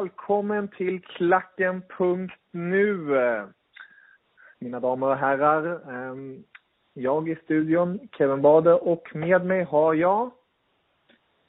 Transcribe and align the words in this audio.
Välkommen 0.00 0.68
till 0.68 1.02
Klacken.nu. 1.02 2.96
Mina 4.58 4.80
damer 4.80 5.06
och 5.06 5.16
herrar. 5.16 5.80
ehm, 5.90 6.44
Jag 6.94 7.28
i 7.28 7.36
studion, 7.36 8.08
Kevin 8.18 8.42
Bade 8.42 8.74
och 8.74 9.10
med 9.14 9.44
mig 9.44 9.64
har 9.64 9.94
jag... 9.94 10.30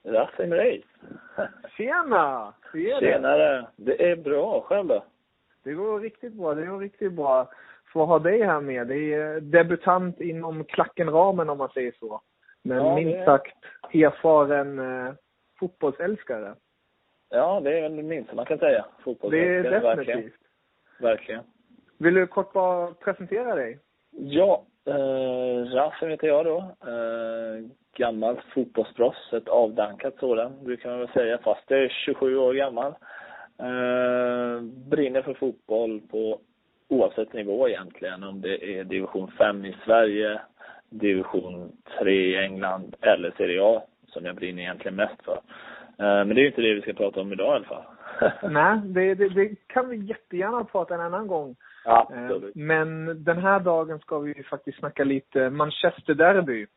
Rasim 0.03 0.53
Reis. 0.53 0.85
Tjena! 1.77 2.53
Tjenare. 2.99 3.67
Det 3.75 4.11
är 4.11 4.15
bra. 4.15 4.61
Själv 4.61 4.87
då? 4.87 5.03
Det 5.63 5.73
går 5.73 5.99
riktigt 5.99 6.33
bra. 6.33 6.53
Det 6.53 6.65
går 6.65 6.79
riktigt 6.79 7.13
bra. 7.13 7.49
Få 7.93 8.05
ha 8.05 8.19
dig 8.19 8.41
här 8.43 8.61
med. 8.61 8.87
Det 8.87 9.13
är 9.13 9.39
debutant 9.41 10.21
inom 10.21 10.63
Klacken-ramen 10.63 11.49
om 11.49 11.57
man 11.57 11.69
säger 11.69 11.93
så. 11.99 12.21
Men 12.61 12.77
Ja, 12.77 12.95
minst 12.95 13.25
sagt 13.25 13.57
erfaren 13.93 14.79
eh, 14.79 15.13
fotbollsälskare. 15.59 16.55
Ja, 17.29 17.59
det 17.59 17.79
är 17.79 17.89
det 17.89 18.03
minsta 18.03 18.35
man 18.35 18.45
kan 18.45 18.57
säga. 18.57 18.85
Fotboll. 19.03 19.31
Det 19.31 19.55
är 19.55 19.63
verkligen. 19.63 19.97
definitivt. 19.97 20.41
Verkligen. 20.99 21.43
Vill 21.97 22.13
du 22.13 22.27
kort 22.27 22.53
bara 22.53 22.93
presentera 22.93 23.55
dig? 23.55 23.79
Ja, 24.11 24.65
eh, 24.85 25.65
Rasim 25.73 26.09
heter 26.09 26.27
jag 26.27 26.45
då. 26.45 26.57
Eh, 26.57 27.65
gammalt 27.97 28.39
fotbollsproffs. 28.53 29.33
Ett 29.33 29.47
avdankat 29.47 30.13
sådant, 30.19 30.61
brukar 30.61 30.89
man 30.89 30.99
väl 30.99 31.09
säga. 31.09 31.37
Fast 31.37 31.63
jag 31.67 31.79
är 31.79 31.89
27 31.89 32.37
år 32.37 32.53
gammal. 32.53 32.95
Eh, 33.59 34.61
brinner 34.61 35.21
för 35.21 35.33
fotboll 35.33 36.01
på 36.11 36.39
oavsett 36.87 37.33
nivå 37.33 37.69
egentligen. 37.69 38.23
Om 38.23 38.41
det 38.41 38.79
är 38.79 38.83
division 38.83 39.31
5 39.37 39.65
i 39.65 39.75
Sverige, 39.85 40.41
division 40.89 41.71
3 41.99 42.13
i 42.13 42.37
England 42.37 42.95
eller 43.01 43.31
Serie 43.37 43.63
A 43.63 43.81
som 44.07 44.25
jag 44.25 44.35
brinner 44.35 44.61
egentligen 44.61 44.95
mest 44.95 45.23
för. 45.25 45.41
Eh, 45.99 46.25
men 46.25 46.29
det 46.29 46.33
är 46.33 46.43
ju 46.43 46.47
inte 46.47 46.61
det 46.61 46.73
vi 46.73 46.81
ska 46.81 46.93
prata 46.93 47.21
om 47.21 47.33
idag 47.33 47.47
i 47.47 47.55
alla 47.55 47.65
fall. 47.65 47.83
Nej, 48.51 48.79
det, 48.85 49.15
det, 49.15 49.29
det 49.29 49.67
kan 49.67 49.89
vi 49.89 49.97
jättegärna 49.97 50.63
prata 50.63 50.93
en 50.95 51.01
annan 51.01 51.27
gång. 51.27 51.55
Eh, 51.85 51.93
Absolut. 51.93 52.55
Men 52.55 53.23
den 53.23 53.37
här 53.37 53.59
dagen 53.59 53.99
ska 53.99 54.19
vi 54.19 54.33
ju 54.33 54.43
faktiskt 54.43 54.79
snacka 54.79 55.03
lite 55.03 55.49
Manchester 55.49 56.13
Derby. 56.13 56.67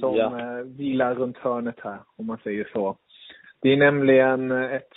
Som 0.00 0.16
Ja. 0.16 0.40
eh, 0.40 0.64
vilar 0.64 1.14
runt 1.14 1.36
hörnet 1.38 1.80
här, 1.80 1.98
om 2.16 2.26
man 2.26 2.38
säger 2.38 2.68
så. 2.72 2.96
Det 3.62 3.68
är 3.72 3.76
nämligen 3.76 4.50
eh, 4.50 4.72
ett 4.72 4.92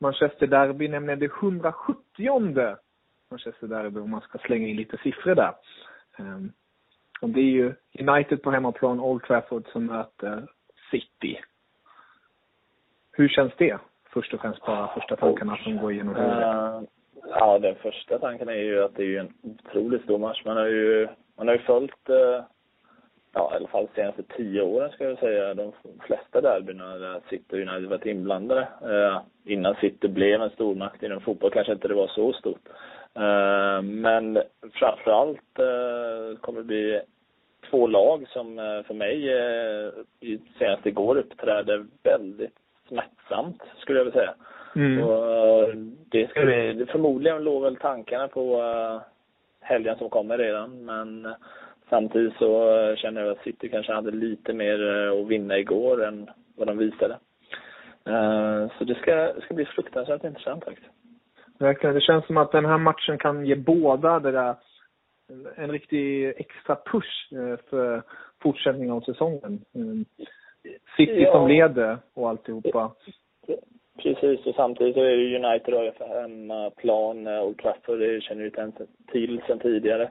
Manchester 0.00 0.46
Derby, 0.46 0.88
nämligen 0.88 1.18
det 1.18 1.26
170 1.40 2.76
Manchester 3.30 3.66
Derby, 3.66 4.00
om 4.00 4.10
man 4.10 4.20
ska 4.20 4.38
slänga 4.38 4.66
in 4.68 4.76
lite 4.76 4.96
siffror 5.02 5.34
där. 5.34 5.54
Ehm, 6.18 6.52
Och 7.20 7.28
det 7.28 7.40
är 7.40 7.44
ju 7.44 7.74
United 7.98 8.42
på 8.42 8.50
hemmaplan, 8.50 9.00
Old 9.00 9.22
Trafford, 9.22 9.66
som 9.72 9.86
möter 9.86 10.46
City. 10.90 11.40
Hur 13.18 13.28
känns 13.28 13.52
det? 13.58 13.78
Först 14.10 14.34
och 14.34 14.40
främst 14.40 14.66
bara 14.66 14.94
första 14.94 15.16
tankarna 15.16 15.56
som 15.56 15.76
går 15.76 15.92
igenom 15.92 16.14
huvudet. 16.14 16.42
Eh, 16.42 16.80
ja, 17.30 17.58
den 17.58 17.74
första 17.74 18.18
tanken 18.18 18.48
är 18.48 18.52
ju 18.52 18.84
att 18.84 18.96
det 18.96 19.02
är 19.02 19.06
ju 19.06 19.18
en 19.18 19.32
otroligt 19.42 20.02
stor 20.02 20.18
match. 20.18 20.42
Man 20.44 20.56
har 20.56 20.66
ju, 20.66 21.08
man 21.36 21.48
har 21.48 21.54
ju 21.54 21.60
följt, 21.60 22.08
eh, 22.08 22.44
ja 23.32 23.50
i 23.52 23.56
alla 23.56 23.68
fall 23.68 23.88
de 23.94 24.00
senaste 24.00 24.22
tio 24.22 24.62
åren 24.62 24.90
ska 24.90 25.04
jag 25.04 25.18
säga, 25.18 25.54
de 25.54 25.72
flesta 26.06 26.40
derbyna 26.40 26.98
där 26.98 27.20
City 27.30 27.44
och 27.56 27.58
United 27.58 27.88
varit 27.88 28.06
inblandade. 28.06 28.68
Eh, 28.82 29.20
innan 29.44 29.74
City 29.74 30.08
blev 30.08 30.42
en 30.42 30.50
stormakt 30.50 31.02
inom 31.02 31.20
fotboll 31.20 31.50
kanske 31.50 31.72
inte 31.72 31.88
det 31.88 31.94
var 31.94 32.08
så 32.08 32.32
stort. 32.32 32.68
Eh, 33.14 33.82
men 33.82 34.38
framförallt 34.72 35.58
eh, 35.58 36.38
kommer 36.40 36.60
det 36.60 36.66
bli 36.66 37.00
två 37.70 37.86
lag 37.86 38.28
som 38.28 38.58
eh, 38.58 38.82
för 38.82 38.94
mig 38.94 39.32
eh, 39.32 39.92
senast 40.58 40.86
igår 40.86 41.16
uppträdde 41.16 41.86
väldigt 42.02 42.54
smärtsamt 42.88 43.62
skulle 43.78 43.98
jag 43.98 44.04
vilja 44.04 44.20
säga. 44.20 44.34
Mm. 44.76 45.02
Och 45.02 45.62
eh, 45.62 45.74
det 46.10 46.30
ska 46.30 46.44
det 46.44 46.90
förmodligen 46.90 47.44
låg 47.44 47.62
väl 47.62 47.76
tankarna 47.76 48.28
på 48.28 48.62
eh, 48.62 49.00
helgen 49.60 49.98
som 49.98 50.10
kommer 50.10 50.38
redan 50.38 50.84
men 50.84 51.26
eh, 51.26 51.32
samtidigt 51.90 52.34
så 52.38 52.74
känner 52.98 53.20
jag 53.20 53.30
att 53.30 53.42
City 53.42 53.68
kanske 53.68 53.92
hade 53.92 54.10
lite 54.10 54.52
mer 54.52 54.82
att 54.82 55.28
vinna 55.28 55.58
igår 55.58 56.04
än 56.04 56.30
vad 56.56 56.66
de 56.66 56.78
visade. 56.78 57.18
Så 58.78 58.84
det 58.84 58.94
ska, 58.94 59.14
det 59.14 59.40
ska 59.40 59.54
bli 59.54 59.64
fruktansvärt 59.64 60.24
intressant 60.24 60.64
faktiskt. 60.64 60.88
Verkligen. 61.58 61.94
Det 61.94 62.00
känns 62.00 62.26
som 62.26 62.36
att 62.36 62.52
den 62.52 62.64
här 62.64 62.78
matchen 62.78 63.18
kan 63.18 63.46
ge 63.46 63.54
båda 63.54 64.20
det 64.20 64.32
där 64.32 64.54
en, 65.28 65.46
en 65.56 65.70
riktig 65.70 66.28
extra 66.36 66.76
push 66.76 67.28
för 67.70 68.02
fortsättningen 68.42 68.90
av 68.90 69.00
säsongen. 69.00 69.64
City 70.96 71.22
Ja. 71.22 71.32
som 71.32 71.48
leder 71.48 71.98
och 72.14 72.28
alltihopa. 72.28 72.92
Precis, 74.02 74.46
och 74.46 74.54
samtidigt 74.54 74.94
så 74.94 75.00
är 75.00 75.16
det 75.16 75.36
United 75.48 75.74
då 75.74 75.92
för 75.98 76.20
hemmaplan, 76.20 77.26
eh, 77.26 77.42
Old 77.42 77.58
Trafford, 77.58 77.98
det 77.98 78.22
känner 78.22 78.42
vi 78.42 78.62
inte 78.62 78.86
till 79.12 79.42
sen 79.46 79.58
tidigare. 79.58 80.10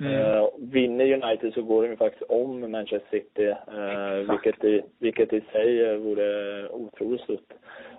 Mm. 0.00 0.12
Eh, 0.12 0.48
vinner 0.58 1.12
United 1.12 1.54
så 1.54 1.62
går 1.62 1.82
de 1.82 1.88
ju 1.88 1.96
faktiskt 1.96 2.30
om 2.30 2.70
Manchester 2.70 3.08
City, 3.10 3.44
Exakt. 3.46 4.30
vilket, 4.30 4.64
i, 4.64 4.82
vilket 4.98 5.32
i 5.32 5.40
sig 5.52 5.96
vore 5.96 6.68
otroligt 6.68 7.20
stort. 7.20 7.52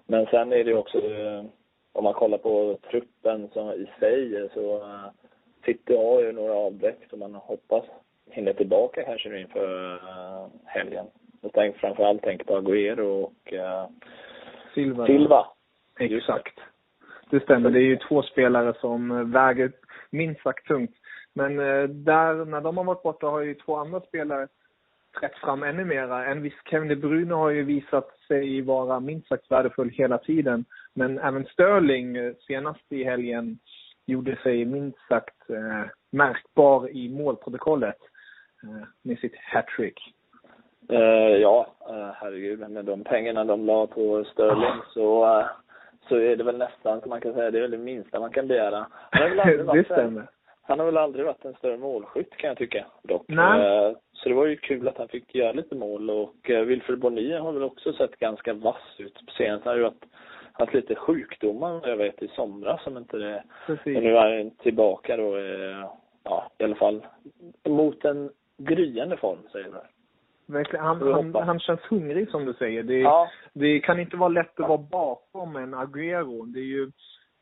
Men 0.07 0.25
sen 0.25 0.53
är 0.53 0.63
det 0.63 0.69
ju 0.69 0.77
också, 0.77 0.97
eh, 0.97 1.45
om 1.93 2.03
man 2.03 2.13
kollar 2.13 2.37
på 2.37 2.77
truppen 2.91 3.49
som 3.53 3.71
i 3.71 3.87
sig, 3.99 4.49
så 4.53 4.77
eh, 4.77 5.05
City 5.65 5.95
har 5.95 6.21
ju 6.21 6.31
några 6.31 6.53
avbräck 6.53 6.97
som 7.09 7.19
man 7.19 7.35
hoppas 7.35 7.83
hinner 8.29 8.53
tillbaka 8.53 9.03
kanske 9.03 9.29
nu 9.29 9.39
inför 9.41 9.93
eh, 9.93 10.47
helgen. 10.65 11.05
Jag 11.45 11.53
tänker 11.53 11.79
framförallt 11.79 12.21
tänker 12.21 12.45
på 12.45 12.57
Agüero 12.57 13.23
och 13.23 13.53
eh, 13.53 13.87
Silva. 14.73 15.05
Silva. 15.05 15.47
Exakt. 15.99 16.59
Det 17.29 17.39
stämmer. 17.39 17.69
Det 17.69 17.79
är 17.79 17.89
ju 17.89 17.97
två 17.97 18.23
spelare 18.23 18.73
som 18.81 19.11
eh, 19.11 19.23
väger 19.23 19.71
minst 20.09 20.41
sagt 20.41 20.67
tungt. 20.67 20.95
Men 21.33 21.59
eh, 21.59 21.83
där, 21.83 22.45
när 22.45 22.61
de 22.61 22.77
har 22.77 22.83
varit 22.83 23.03
borta 23.03 23.27
har 23.27 23.41
ju 23.41 23.53
två 23.53 23.75
andra 23.75 23.99
spelare 24.01 24.47
trätt 25.19 25.37
fram 25.37 25.63
ännu 25.63 25.85
mera. 25.85 26.25
En 26.25 26.41
viss 26.41 26.53
Kevin 26.69 26.89
De 26.89 26.95
Bruyne 26.95 27.33
har 27.33 27.49
ju 27.49 27.63
visat 27.63 28.17
sig 28.27 28.61
vara 28.61 28.99
minst 28.99 29.27
sagt 29.27 29.51
värdefull 29.51 29.89
hela 29.89 30.17
tiden. 30.17 30.65
Men 30.93 31.19
även 31.19 31.45
Sterling 31.45 32.17
eh, 32.17 32.33
senast 32.47 32.91
i 32.91 33.03
helgen 33.03 33.59
gjorde 34.05 34.35
sig 34.43 34.65
minst 34.65 35.07
sagt 35.07 35.49
eh, 35.49 35.89
märkbar 36.11 36.89
i 36.89 37.09
målprotokollet 37.09 37.99
eh, 38.63 38.87
med 39.01 39.19
sitt 39.19 39.35
hattrick. 39.35 40.15
Uh, 40.91 41.37
ja, 41.41 41.67
uh, 41.89 42.11
herregud. 42.15 42.69
Med 42.69 42.85
de 42.85 43.03
pengarna 43.03 43.43
de 43.43 43.65
la 43.65 43.87
på 43.87 44.23
Sterling 44.23 44.81
så, 44.93 45.25
uh, 45.25 45.45
så 46.09 46.15
är 46.15 46.35
det 46.35 46.43
väl 46.43 46.57
nästan 46.57 47.01
som 47.01 47.09
man 47.09 47.21
kan 47.21 47.33
säga, 47.33 47.51
det 47.51 47.57
är 47.57 47.61
väl 47.61 47.71
det 47.71 47.77
minsta 47.77 48.19
man 48.19 48.31
kan 48.31 48.47
begära. 48.47 48.87
Han 49.11 49.21
har 49.21 49.29
väl 49.29 49.39
aldrig 49.39 49.65
varit, 49.65 49.87
det 49.87 49.93
stämmer. 49.93 50.27
Han 50.61 50.79
har 50.79 50.85
väl 50.85 50.97
aldrig 50.97 51.25
varit 51.25 51.45
en 51.45 51.53
större 51.53 51.77
målskytt 51.77 52.37
kan 52.37 52.47
jag 52.47 52.57
tycka 52.57 52.85
dock. 53.03 53.25
Nej. 53.27 53.95
Så 54.13 54.29
det 54.29 54.35
var 54.35 54.45
ju 54.45 54.57
kul 54.57 54.87
att 54.87 54.97
han 54.97 55.07
fick 55.07 55.35
göra 55.35 55.51
lite 55.51 55.75
mål 55.75 56.09
och 56.09 56.35
Wilfred 56.43 56.99
Bonnier 56.99 57.39
har 57.39 57.51
väl 57.51 57.63
också 57.63 57.93
sett 57.93 58.19
ganska 58.19 58.53
vass 58.53 58.95
ut. 58.97 59.19
Senast 59.37 59.65
har 59.65 59.71
han 59.71 59.77
ju 59.77 59.83
varit 59.83 60.05
haft 60.51 60.73
lite 60.73 60.95
sjukdomar 60.95 61.87
jag 61.87 61.97
vet 61.97 62.21
i 62.23 62.27
somras 62.27 62.83
som 62.83 62.97
inte 62.97 63.17
det... 63.17 63.43
Precis. 63.65 63.97
Och 63.97 64.03
nu 64.03 64.17
är 64.17 64.37
han 64.37 64.51
tillbaka 64.51 65.17
då, 65.17 65.37
ja 66.23 66.51
i 66.57 66.63
alla 66.63 66.75
fall 66.75 67.07
mot 67.69 68.05
en 68.05 68.29
gryende 68.57 69.17
form 69.17 69.39
säger 69.51 69.67
jag. 69.67 69.94
Verkligen. 70.47 70.85
Han, 70.85 71.13
han, 71.13 71.35
han 71.35 71.59
känns 71.59 71.79
hungrig 71.79 72.29
som 72.29 72.45
du 72.45 72.53
säger. 72.53 72.83
Det, 72.83 72.99
ja. 72.99 73.29
det 73.53 73.79
kan 73.79 73.99
inte 73.99 74.17
vara 74.17 74.29
lätt 74.29 74.59
att 74.59 74.69
vara 74.69 74.77
bakom 74.77 75.55
en 75.55 75.75
Agüero. 75.75 76.45
Det 76.45 76.59
är 76.59 76.63
ju 76.63 76.91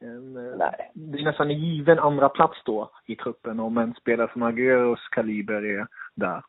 en, 0.01 0.33
Nej. 0.57 0.91
det 0.94 1.19
är 1.19 1.23
nästan 1.23 1.51
en 1.51 1.59
given 1.59 2.00
andra 2.00 2.29
plats 2.29 2.57
då 2.65 2.91
i 3.05 3.15
truppen 3.15 3.59
om 3.59 3.77
en 3.77 3.94
spelare 3.94 4.29
som 4.33 4.44
Agüeros 4.44 5.09
kaliber 5.11 5.65
är 5.65 5.88
där. 6.15 6.44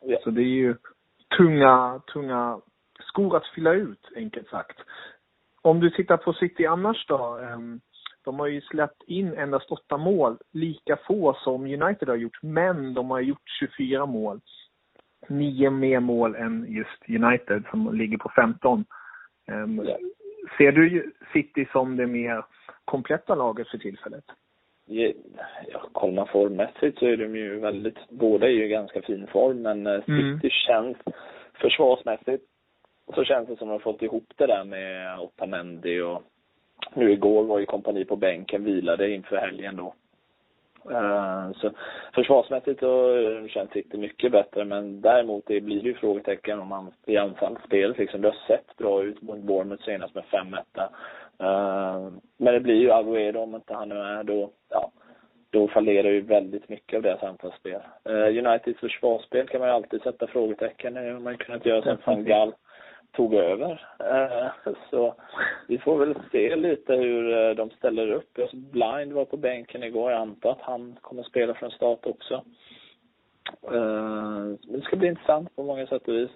Ja. 0.00 0.18
Så 0.24 0.30
det 0.30 0.42
är 0.42 0.44
ju 0.44 0.74
tunga, 1.36 2.00
tunga 2.12 2.60
skor 3.00 3.36
att 3.36 3.46
fylla 3.46 3.72
ut, 3.72 4.12
enkelt 4.16 4.48
sagt. 4.48 4.76
Om 5.62 5.80
du 5.80 5.90
tittar 5.90 6.16
på 6.16 6.32
City 6.32 6.66
annars 6.66 7.06
då. 7.06 7.38
Um, 7.38 7.80
de 8.26 8.38
har 8.38 8.46
ju 8.46 8.60
släppt 8.60 9.02
in 9.06 9.34
endast 9.34 9.70
åtta 9.70 9.96
mål, 9.96 10.38
lika 10.52 10.96
få 11.06 11.36
som 11.44 11.62
United 11.62 12.08
har 12.08 12.16
gjort, 12.16 12.42
men 12.42 12.94
de 12.94 13.10
har 13.10 13.20
gjort 13.20 13.48
24 13.60 14.06
mål. 14.06 14.40
Nio 15.28 15.70
mer 15.70 16.00
mål 16.00 16.34
än 16.34 16.66
just 16.68 17.22
United 17.24 17.62
som 17.70 17.94
ligger 17.94 18.18
på 18.18 18.32
15. 18.36 18.84
Um, 19.48 19.84
Ja. 19.84 19.96
Ser 20.58 20.72
du 20.72 21.12
City 21.32 21.66
som 21.72 21.96
det 21.96 22.06
mer 22.06 22.44
kompletta 22.84 23.34
laget 23.34 23.68
för 23.68 23.78
tillfället? 23.78 24.24
Ja, 24.86 25.12
kollar 25.92 26.14
man 26.14 26.26
formmässigt 26.26 26.98
så 26.98 27.06
är 27.06 27.16
de 27.16 27.36
ju 27.36 27.60
väldigt, 27.60 28.08
båda 28.08 28.46
är 28.46 28.50
ju 28.50 28.64
i 28.64 28.68
ganska 28.68 29.02
fin 29.02 29.26
form 29.26 29.62
men 29.62 29.86
eh, 29.86 30.00
City 30.00 30.12
Mm. 30.12 30.40
känns 30.50 30.96
försvarsmässigt 31.54 32.44
så 33.14 33.24
känns 33.24 33.48
det 33.48 33.56
som 33.56 33.68
att 33.68 33.68
de 33.68 33.68
har 33.68 33.78
fått 33.78 34.02
ihop 34.02 34.32
det 34.36 34.46
där 34.46 34.64
med 34.64 35.18
Otamendi 35.18 36.00
och 36.00 36.22
nu 36.94 37.12
igår 37.12 37.44
var 37.44 37.58
ju 37.58 37.66
kompani 37.66 38.04
på 38.04 38.16
bänken, 38.16 38.64
vilade 38.64 39.10
inför 39.10 39.36
helgen 39.36 39.76
då. 39.76 39.94
Eh, 40.90 41.52
Så 41.52 41.70
försvarsmässigt 42.14 42.80
så 42.80 43.18
känns 43.48 43.70
City 43.70 43.98
mycket 43.98 44.32
bättre 44.32 44.64
men 44.64 45.00
däremot 45.00 45.44
det 45.46 45.60
blir 45.60 45.82
det 45.82 45.88
ju 45.88 45.94
frågetecken 45.94 46.60
om 46.60 46.68
man 46.68 46.92
i 47.06 47.16
anfallsspelet 47.16 47.98
liksom. 47.98 48.20
Det 48.20 48.28
har 48.28 48.46
sett 48.46 48.76
bra 48.76 49.02
ut 49.02 49.22
mot 49.22 49.38
Bournemouth 49.38 49.84
senast 49.84 50.14
med 50.14 50.24
5-1 50.24 50.62
Eh, 51.38 52.10
Men 52.36 52.54
det 52.54 52.60
blir 52.60 52.74
ju 52.74 52.90
Agüero 52.90 53.36
om 53.36 53.54
inte 53.54 53.74
han 53.74 53.92
är 53.92 54.14
med 54.16 54.26
då, 54.26 54.50
ja, 54.70 54.90
då 55.50 55.68
fallerar 55.68 56.08
ju 56.08 56.20
väldigt 56.20 56.68
mycket 56.68 56.96
av 56.96 57.02
deras 57.02 57.22
anfallsspel. 57.22 57.80
Eh, 58.04 58.46
Uniteds 58.46 58.80
försvarsspel 58.80 59.48
kan 59.48 59.60
man 59.60 59.68
ju 59.68 59.74
alltid 59.74 60.02
sätta 60.02 60.26
frågetecken. 60.26 60.94
Det 60.94 61.00
har 61.12 61.20
man 61.20 61.32
ju 61.32 61.36
kunnat 61.36 61.66
göra 61.66 61.82
sen 61.82 61.98
van 62.04 62.24
Gaal 62.24 62.52
tog 63.16 63.34
över. 63.34 63.86
Eh, 63.98 64.72
så 64.90 65.14
vi 65.68 65.78
får 65.78 65.98
väl 65.98 66.14
se 66.32 66.56
lite 66.56 66.94
hur 66.94 67.48
eh, 67.48 67.54
de 67.54 67.70
ställer 67.70 68.12
upp. 68.12 68.38
Blind 68.52 69.12
var 69.12 69.24
på 69.24 69.36
bänken 69.36 69.82
igår. 69.82 70.10
Jag 70.10 70.20
antar 70.20 70.50
att 70.50 70.60
han 70.60 70.96
kommer 71.00 71.22
spela 71.22 71.54
från 71.54 71.70
start 71.70 72.06
också. 72.06 72.34
Eh, 73.62 74.44
det 74.62 74.80
ska 74.82 74.96
bli 74.96 75.08
intressant 75.08 75.56
på 75.56 75.62
många 75.62 75.86
sätt 75.86 76.08
och 76.08 76.14
vis. 76.14 76.30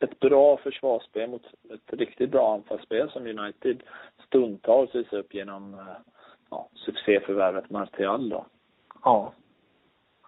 Ett 0.00 0.20
bra 0.20 0.56
försvarsspel 0.56 1.30
mot 1.30 1.46
ett 1.74 1.98
riktigt 1.98 2.30
bra 2.30 2.54
anfallsspel 2.54 3.10
som 3.10 3.26
United 3.26 3.82
stundtals 4.26 4.94
visar 4.94 5.16
upp 5.16 5.34
genom 5.34 5.76
ja, 6.50 6.68
succéförvärvet 6.74 7.70
Martial 7.70 8.28
då. 8.28 8.46
Ja. 9.04 9.32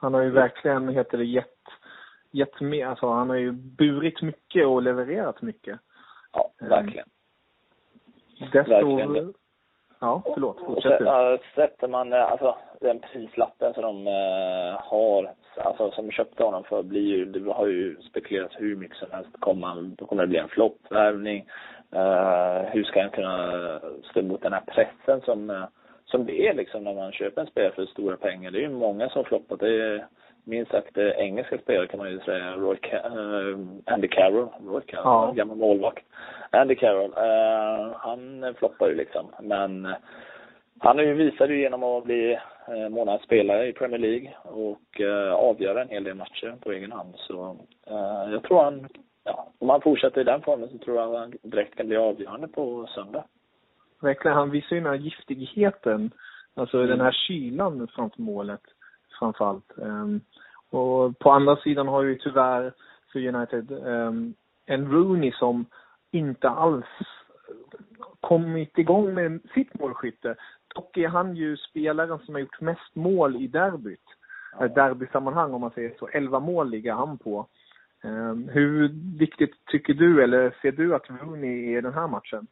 Han 0.01 0.15
har 0.15 0.23
ju 0.23 0.31
verkligen, 0.31 0.89
heter 0.89 1.19
det, 1.19 1.25
gett, 1.25 1.58
gett 2.31 2.61
med, 2.61 2.89
alltså 2.89 3.07
han 3.07 3.29
har 3.31 3.37
ju 3.37 3.53
burit 3.53 4.23
mycket 4.23 4.67
och 4.67 4.83
levererat 4.83 5.43
mycket. 5.43 5.79
Ja, 6.33 6.51
Mm. 6.61 6.71
verkligen. 6.71 7.09
Desto... 8.53 8.71
Verkligen. 8.71 9.35
Ja, 10.01 10.23
förlåt. 10.35 10.59
Fortsätt 10.67 10.99
du. 10.99 11.39
sätter 11.55 11.89
man, 11.89 12.13
eh, 12.13 12.33
alltså 12.33 12.57
den 12.81 12.99
prislappen 13.01 13.75
som 13.75 13.83
de 13.83 14.07
eh, 14.07 14.81
har, 14.81 15.33
alltså 15.57 15.91
som 15.91 16.11
köpte 16.11 16.45
honom 16.45 16.65
för 16.65 16.83
blir 16.83 17.17
ju, 17.17 17.25
det 17.25 17.53
har 17.53 17.67
ju 17.67 17.97
spekulerats 18.03 18.55
hur 18.59 18.77
mycket 18.77 18.97
som 18.97 19.11
helst. 19.11 19.31
Kommer 19.41 19.83
då 19.97 20.07
kommer 20.07 20.23
det 20.23 20.29
bli 20.29 20.39
en 20.39 20.49
floppvärvning. 20.49 21.47
Eh, 21.93 22.63
hur 22.73 22.85
ska 22.85 23.01
han 23.01 23.11
kunna 23.11 23.81
stå 24.11 24.21
emot 24.21 24.43
den 24.43 24.53
här 24.53 24.63
pressen 24.67 25.21
som, 25.21 25.51
eh, 25.51 25.65
som 26.05 26.27
det 26.27 26.49
är 26.49 26.55
liksom 26.55 26.85
när 26.85 26.95
man 26.95 27.13
köper 27.13 27.41
en 27.41 27.47
spelare 27.47 27.73
för 27.73 27.87
stora 27.87 28.17
pengar. 28.17 28.51
Det 28.51 28.59
är 28.59 28.69
ju 28.69 28.71
många 28.71 29.09
som 29.09 29.25
floppat. 29.25 29.61
Det 29.61 29.69
är 29.69 30.07
minst 30.49 30.71
sagt 30.71 30.99
eh, 30.99 31.09
engelska 31.09 31.59
spelare 31.59 31.87
kan 31.87 31.99
man 31.99 32.11
ju 32.11 32.21
säga. 32.21 32.57
Roy 32.57 32.77
Ca- 32.77 33.07
eh, 33.07 33.59
Andy 33.95 34.09
Carroll, 34.09 34.49
Roy 34.67 34.83
Carroll, 34.87 35.05
Ja. 35.05 35.33
gammal 35.37 35.57
målvakt. 35.57 36.05
Andy 36.51 36.75
Carroll, 36.75 37.13
eh, 37.17 37.97
han 37.99 38.55
floppar 38.59 38.89
ju 38.89 38.95
liksom. 38.95 39.27
Men 39.43 39.89
han 40.79 40.99
ju 40.99 41.15
visat 41.15 41.51
ju 41.51 41.61
genom 41.61 41.83
att 41.85 42.05
bli 42.05 42.39
eh, 42.69 42.89
månadens 42.89 43.23
spelare 43.23 43.67
i 43.67 43.73
Premier 43.73 43.99
League 43.99 44.33
och 44.45 45.01
eh, 45.01 45.33
avgöra 45.35 45.83
en 45.83 45.89
hel 45.89 46.05
del 46.05 46.15
matcher 46.15 46.57
på 46.61 46.73
egen 46.73 46.93
hand. 46.93 47.15
Så 47.17 47.57
eh, 47.87 48.33
jag 48.33 48.43
tror 48.43 48.63
han, 48.63 48.89
ja, 49.25 49.49
om 49.59 49.69
han 49.71 49.81
fortsätter 49.81 50.21
i 50.21 50.25
den 50.25 50.43
formen 50.43 50.69
så 50.69 50.79
tror 50.79 50.97
jag 50.97 51.19
han 51.19 51.33
direkt 51.43 51.77
kan 51.77 51.87
bli 51.89 51.97
avgörande 51.97 52.49
på 52.49 52.87
söndag. 52.95 53.25
Verkligen, 54.01 54.37
han 54.37 54.51
visar 54.51 54.77
ju 54.77 54.83
den 54.83 54.91
här 54.93 54.99
giftigheten. 54.99 56.11
Alltså 56.55 56.87
den 56.87 57.01
här 57.01 57.13
kylan 57.13 57.89
framför 57.95 58.23
målet 58.23 58.61
framförallt. 59.19 59.73
Um, 59.77 60.21
och 60.71 61.19
på 61.19 61.31
andra 61.31 61.57
sidan 61.57 61.89
har 61.89 62.03
ju 62.03 62.15
tyvärr 62.15 62.73
för 63.13 63.27
United 63.27 63.71
um, 63.71 64.35
en 64.67 64.93
Rooney 64.93 65.33
som 65.33 65.67
inte 66.11 66.49
alls 66.49 66.87
kommit 68.21 68.79
igång 68.79 69.15
med 69.15 69.41
sitt 69.55 69.81
målskytte. 69.81 70.35
Dock 70.75 70.97
är 70.97 71.09
han 71.09 71.37
ju 71.37 71.57
spelaren 71.57 72.19
som 72.19 72.35
har 72.35 72.41
gjort 72.41 72.61
mest 72.61 72.95
mål 72.95 73.37
i 73.37 73.47
derbyt. 73.47 74.05
Ja. 74.59 74.69
Derbysammanhang 74.69 75.55
om 75.55 75.61
man 75.61 75.71
säger 75.71 75.95
så. 75.99 76.09
11 76.09 76.41
mål 76.41 76.71
ligger 76.71 76.93
han 76.93 77.19
på. 77.19 77.47
Um, 78.05 78.49
hur 78.49 78.91
viktigt 79.19 79.67
tycker 79.67 79.95
du, 79.95 80.23
eller 80.23 80.55
ser 80.63 80.73
du 80.73 80.95
att 80.95 81.11
Rooney 81.11 81.73
är 81.73 81.79
i 81.79 81.81
den 81.81 81.95
här 81.95 82.07
matchen? 82.07 82.47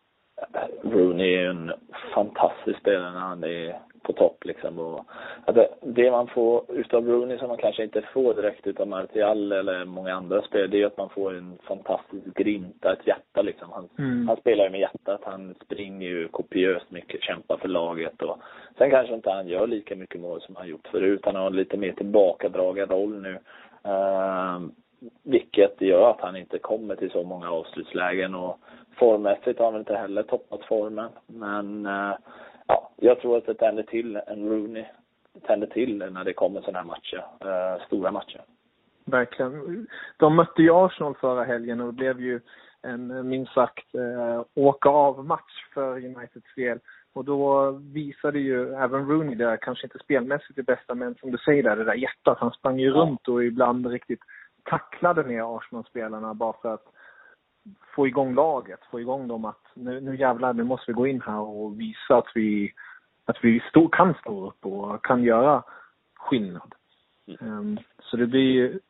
Rooney 0.82 1.34
är 1.34 1.50
en 1.50 1.72
fantastisk 2.14 2.80
spelare 2.80 3.12
när 3.12 3.20
han 3.20 3.44
är 3.44 3.80
på 4.06 4.12
topp 4.12 4.44
liksom. 4.44 4.78
Och 4.78 5.04
det, 5.54 5.68
det 5.80 6.10
man 6.10 6.26
får 6.26 6.64
utav 6.68 7.08
Rooney 7.08 7.38
som 7.38 7.48
man 7.48 7.56
kanske 7.56 7.84
inte 7.84 8.02
får 8.02 8.34
direkt 8.34 8.66
utav 8.66 8.88
Martial 8.88 9.52
eller 9.52 9.84
många 9.84 10.14
andra 10.14 10.42
spelare, 10.42 10.66
det 10.66 10.82
är 10.82 10.86
att 10.86 10.96
man 10.96 11.08
får 11.08 11.34
en 11.34 11.58
fantastisk 11.62 12.24
grinta, 12.34 12.92
ett 12.92 13.06
hjärta 13.06 13.42
liksom. 13.42 13.68
Han, 13.72 13.88
Mm. 13.98 14.28
han 14.28 14.36
spelar 14.36 14.64
ju 14.64 14.70
med 14.70 14.80
hjärtat, 14.80 15.20
han 15.24 15.54
springer 15.64 16.08
ju 16.08 16.28
kopiöst 16.28 16.90
mycket, 16.90 17.22
kämpar 17.22 17.56
för 17.56 17.68
laget 17.68 18.22
och 18.22 18.38
sen 18.78 18.90
kanske 18.90 19.14
inte 19.14 19.30
han 19.30 19.48
gör 19.48 19.66
lika 19.66 19.96
mycket 19.96 20.20
mål 20.20 20.40
som 20.40 20.56
han 20.56 20.68
gjort 20.68 20.88
förut. 20.88 21.20
Han 21.24 21.36
har 21.36 21.46
en 21.46 21.56
lite 21.56 21.76
mer 21.76 21.92
tillbakadragen 21.92 22.88
roll 22.88 23.22
nu. 23.22 23.38
Uh, 23.86 24.60
vilket 25.22 25.80
gör 25.80 26.10
att 26.10 26.20
han 26.20 26.36
inte 26.36 26.58
kommer 26.58 26.96
till 26.96 27.10
så 27.10 27.22
många 27.22 27.50
avslutslägen 27.50 28.34
och 28.34 28.58
formmässigt 28.98 29.58
har 29.58 29.64
han 29.64 29.74
väl 29.74 29.80
inte 29.80 29.96
heller 29.96 30.22
toppat 30.22 30.64
formen. 30.64 31.08
Men 31.26 31.86
uh, 31.86 32.14
ja, 32.66 32.90
jag 32.96 33.20
tror 33.20 33.36
att 33.36 33.46
det 33.46 33.54
tänder 33.54 33.82
till 33.82 34.16
en 34.16 34.48
Rooney 34.48 34.84
tänder 35.46 35.66
till 35.66 35.98
när 35.98 36.24
det 36.24 36.32
kommer 36.32 36.60
sådana 36.60 36.78
här 36.78 36.86
matcher, 36.86 37.24
uh, 37.44 37.86
stora 37.86 38.10
matcher. 38.10 38.40
Verkligen. 39.04 39.86
De 40.16 40.36
mötte 40.36 40.62
ju 40.62 40.70
Arsenal 40.74 41.14
förra 41.14 41.44
helgen 41.44 41.80
och 41.80 41.86
det 41.86 41.92
blev 41.92 42.20
ju 42.20 42.40
en 42.82 43.28
minst 43.28 43.52
sagt 43.52 43.94
eh, 43.94 44.44
åka 44.54 44.88
av 44.88 45.24
match 45.24 45.66
för 45.74 45.96
Uniteds 45.96 46.54
del. 46.56 46.78
Och 47.12 47.24
då 47.24 47.70
visade 47.70 48.38
ju 48.38 48.74
även 48.74 49.08
Rooney 49.08 49.34
där, 49.34 49.56
kanske 49.56 49.86
inte 49.86 49.98
spelmässigt 49.98 50.56
det 50.56 50.62
bästa, 50.62 50.94
men 50.94 51.14
som 51.14 51.30
du 51.30 51.38
säger 51.38 51.62
där, 51.62 51.76
det 51.76 51.84
där 51.84 51.94
hjärtat. 51.94 52.38
Han 52.38 52.50
sprang 52.50 52.78
ju 52.78 52.88
ja. 52.88 52.94
runt 52.94 53.28
och 53.28 53.44
ibland 53.44 53.86
riktigt 53.86 54.20
tacklade 54.64 55.22
ner 55.22 55.56
Arsenal-spelarna 55.56 56.34
bara 56.34 56.52
för 56.62 56.74
att 56.74 56.84
få 57.94 58.06
igång 58.06 58.34
laget, 58.34 58.80
få 58.90 59.00
igång 59.00 59.28
dem 59.28 59.44
att 59.44 59.62
nu, 59.74 60.00
nu 60.00 60.16
jävlar, 60.16 60.52
nu 60.52 60.64
måste 60.64 60.84
vi 60.86 60.92
gå 60.92 61.06
in 61.06 61.20
här 61.20 61.40
och 61.40 61.80
visa 61.80 62.16
att 62.16 62.30
vi, 62.34 62.72
att 63.24 63.36
vi 63.42 63.60
stå, 63.70 63.88
kan 63.88 64.14
stå 64.14 64.46
upp 64.46 64.66
och 64.66 65.04
kan 65.04 65.22
göra 65.22 65.62
skillnad. 66.14 66.74
Mm. 67.26 67.58
Um, 67.58 67.78
så 68.02 68.16
det 68.16 68.26
blir 68.26 68.80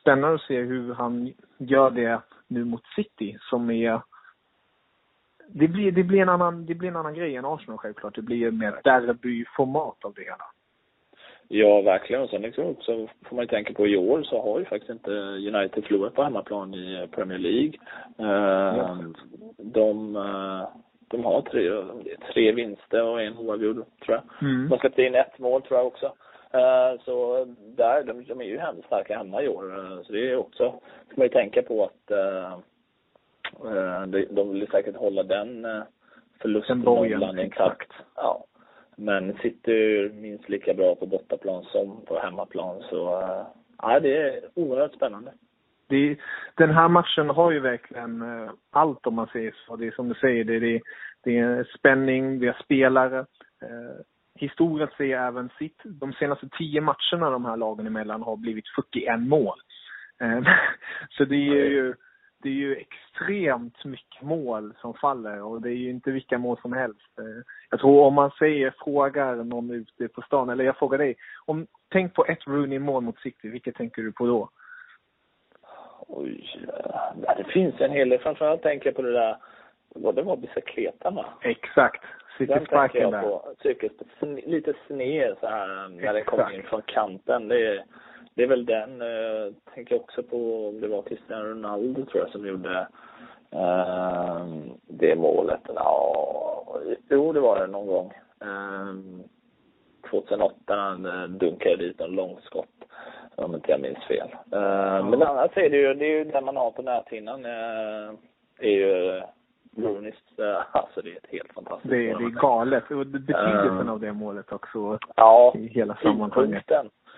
spännande 0.00 0.34
att 0.34 0.42
se 0.42 0.60
hur 0.60 0.94
han 0.94 1.32
gör 1.58 1.90
det 1.90 2.20
nu 2.46 2.64
mot 2.64 2.86
City 2.96 3.38
som 3.40 3.70
är 3.70 4.00
det 5.48 5.68
blir, 5.68 5.92
det 5.92 6.02
blir 6.02 6.22
en 6.22 6.28
annan, 6.28 6.66
det 6.66 6.74
blir 6.74 6.88
en 6.88 6.96
annan 6.96 7.14
grej 7.14 7.36
än 7.36 7.44
Arsenal 7.44 7.78
självklart. 7.78 8.14
Det 8.14 8.22
blir 8.22 8.50
mer 8.50 8.80
derbyformat 8.84 10.04
av 10.04 10.14
det 10.14 10.22
hela. 10.22 10.44
Ja, 11.48 11.80
verkligen. 11.80 12.22
Och 12.22 12.30
sen 12.30 12.42
liksom 12.42 12.66
också 12.66 13.08
får 13.24 13.36
man 13.36 13.42
ju 13.42 13.48
tänka 13.48 13.74
på 13.74 13.86
i 13.86 13.96
år 13.96 14.22
så 14.22 14.42
har 14.42 14.58
ju 14.58 14.64
faktiskt 14.64 14.90
inte 14.90 15.10
United 15.10 15.84
förlorat 15.84 16.14
på 16.14 16.22
hemmaplan 16.22 16.74
i 16.74 17.08
Premier 17.12 17.38
League. 17.38 17.72
Uh, 18.20 19.10
de, 19.56 20.16
uh, 20.16 20.68
de 21.08 21.24
har 21.24 21.42
tre, 21.42 21.70
tre 22.32 22.52
vinster 22.52 23.02
och 23.02 23.22
en 23.22 23.38
oavgjord, 23.38 23.76
tror 23.76 23.86
jag. 24.16 24.48
Mm. 24.48 24.62
De 24.62 24.70
har 24.70 24.78
släppt 24.78 24.98
in 24.98 25.14
ett 25.14 25.38
mål, 25.38 25.62
tror 25.62 25.78
jag 25.78 25.86
också. 25.86 26.06
Uh, 26.54 27.00
så 27.04 27.44
där, 27.76 28.04
de, 28.04 28.24
de 28.24 28.40
är 28.40 28.44
ju 28.44 28.60
starka 28.86 29.18
hemma 29.18 29.42
i 29.42 29.48
år. 29.48 30.02
så 30.04 30.12
det 30.12 30.30
är 30.30 30.36
också, 30.36 30.74
ska 31.06 31.16
man 31.16 31.26
ju 31.26 31.32
tänka 31.32 31.62
på 31.62 31.84
att 31.84 32.12
de, 34.30 34.52
vill 34.52 34.68
säkert 34.70 34.96
hålla 34.96 35.22
den 35.22 35.66
förlustnollan 36.40 37.38
intakt. 37.38 37.92
Ja. 38.16 38.44
Men 39.00 39.36
sitter 39.42 40.08
minst 40.12 40.48
lika 40.48 40.74
bra 40.74 40.94
på 40.94 41.06
bortaplan 41.06 41.64
som 41.64 42.04
på 42.04 42.18
hemmaplan. 42.18 42.82
Så 42.90 43.20
äh, 43.20 43.46
ja, 43.82 44.00
det 44.00 44.16
är 44.16 44.40
oerhört 44.54 44.94
spännande. 44.94 45.32
Det, 45.88 46.18
den 46.54 46.70
här 46.70 46.88
matchen 46.88 47.30
har 47.30 47.50
ju 47.50 47.60
verkligen 47.60 48.22
äh, 48.22 48.50
allt 48.70 49.06
om 49.06 49.14
man 49.14 49.26
säger 49.26 49.54
så. 49.66 49.76
Det 49.76 49.86
är 49.86 49.90
som 49.90 50.08
du 50.08 50.14
säger, 50.14 50.44
det, 50.44 50.58
det, 50.58 50.80
det 51.24 51.38
är 51.38 51.68
spänning, 51.78 52.40
det 52.40 52.46
är 52.46 52.62
spelare. 52.64 53.18
Eh, 53.62 54.04
historiskt 54.34 54.96
sett 54.96 55.00
även 55.00 55.50
sitt, 55.58 55.80
de 55.84 56.12
senaste 56.12 56.48
tio 56.58 56.80
matcherna 56.80 57.30
de 57.30 57.44
här 57.44 57.56
lagen 57.56 57.86
emellan 57.86 58.22
har 58.22 58.36
blivit 58.36 58.68
41 58.92 59.20
mål. 59.20 59.58
Eh, 60.20 60.40
så 61.10 61.24
det 61.24 61.36
är 61.36 61.70
ju 61.70 61.94
det 62.42 62.48
är 62.48 62.52
ju 62.52 62.76
extremt 62.76 63.84
mycket 63.84 64.22
mål 64.22 64.74
som 64.80 64.94
faller 64.94 65.42
och 65.42 65.62
det 65.62 65.70
är 65.70 65.74
ju 65.74 65.90
inte 65.90 66.10
vilka 66.10 66.38
mål 66.38 66.58
som 66.62 66.72
helst. 66.72 67.18
Eh, 67.18 67.42
jag 67.70 67.80
tror 67.80 68.04
om 68.04 68.14
man 68.14 68.30
säger, 68.30 68.74
frågar 68.84 69.36
någon 69.36 69.70
ute 69.70 70.08
på 70.08 70.22
stan, 70.22 70.48
eller 70.48 70.64
jag 70.64 70.76
frågar 70.76 70.98
dig, 70.98 71.16
om, 71.46 71.66
tänk 71.92 72.14
på 72.14 72.26
ett 72.26 72.46
Rooney-mål 72.46 73.02
mot 73.02 73.18
City, 73.18 73.48
vilket 73.48 73.74
tänker 73.74 74.02
du 74.02 74.12
på 74.12 74.26
då? 74.26 74.50
Oj, 76.08 76.66
ja, 77.22 77.34
det 77.36 77.44
finns 77.44 77.80
en 77.80 77.90
hel 77.90 78.08
del. 78.08 78.18
Framförallt 78.18 78.62
tänker 78.62 78.86
jag 78.86 78.96
på 78.96 79.02
det 79.02 79.12
där, 79.12 79.36
vad 79.94 80.14
det 80.14 80.22
var, 80.22 80.36
bicicletan 80.36 81.14
va? 81.14 81.26
Exakt. 81.42 82.04
Cykelsparken 82.38 83.10
där. 83.10 83.22
På, 83.22 83.54
cykel, 83.62 83.90
lite 84.46 84.74
sned 84.86 85.36
så 85.40 85.46
här 85.46 85.88
när 85.88 85.98
Exakt. 85.98 86.14
den 86.14 86.24
kommer 86.24 86.54
in 86.54 86.62
från 86.62 86.82
kanten. 86.82 87.48
Det 87.48 87.66
är, 87.66 87.84
det 88.38 88.44
är 88.44 88.48
väl 88.48 88.64
den, 88.64 89.02
eh, 89.02 89.52
tänker 89.74 89.94
jag 89.94 90.02
också 90.02 90.22
på, 90.22 90.68
om 90.68 90.80
det 90.80 90.88
var 90.88 91.02
Cristiano 91.02 91.44
Ronaldo 91.44 92.04
tror 92.04 92.22
jag 92.22 92.32
som 92.32 92.46
gjorde 92.46 92.88
eh, 93.50 94.46
det 94.86 95.16
målet. 95.16 95.60
Ja, 95.74 96.80
jo, 97.08 97.32
det 97.32 97.40
var 97.40 97.60
det 97.60 97.66
någon 97.66 97.86
gång. 97.86 98.12
Eh, 98.40 98.94
2008 100.10 100.54
när 100.66 100.76
han 100.76 101.38
dunkade 101.38 101.76
dit 101.76 102.00
en 102.00 102.10
långskott, 102.10 102.84
om 103.34 103.54
inte 103.54 103.70
jag 103.70 103.80
minns 103.80 104.04
fel. 104.04 104.28
Eh, 104.52 105.08
Men 105.08 105.22
annars 105.22 105.56
är 105.56 105.70
det 105.70 105.76
ju, 105.76 105.94
det 105.94 106.04
är 106.04 106.18
ju 106.18 106.24
den 106.24 106.44
man 106.44 106.56
har 106.56 106.70
på 106.70 106.82
näthinnan, 106.82 107.44
eh, 107.44 108.14
är 108.58 108.70
ju 108.70 109.22
Rooney's, 109.76 110.14
eh, 110.38 110.64
alltså 110.72 111.02
det 111.02 111.12
är 111.12 111.16
ett 111.16 111.32
helt 111.32 111.52
fantastiskt 111.52 111.90
det. 111.90 111.96
Det 111.96 112.24
är 112.24 112.40
galet. 112.40 112.90
Och 112.90 113.06
betydelsen 113.06 113.88
uh, 113.88 113.92
av 113.92 114.00
det 114.00 114.12
målet 114.12 114.52
också. 114.52 114.98
Ja, 115.16 115.54
i 115.56 115.66
hela 115.66 115.96
sammanhanget. 115.96 116.70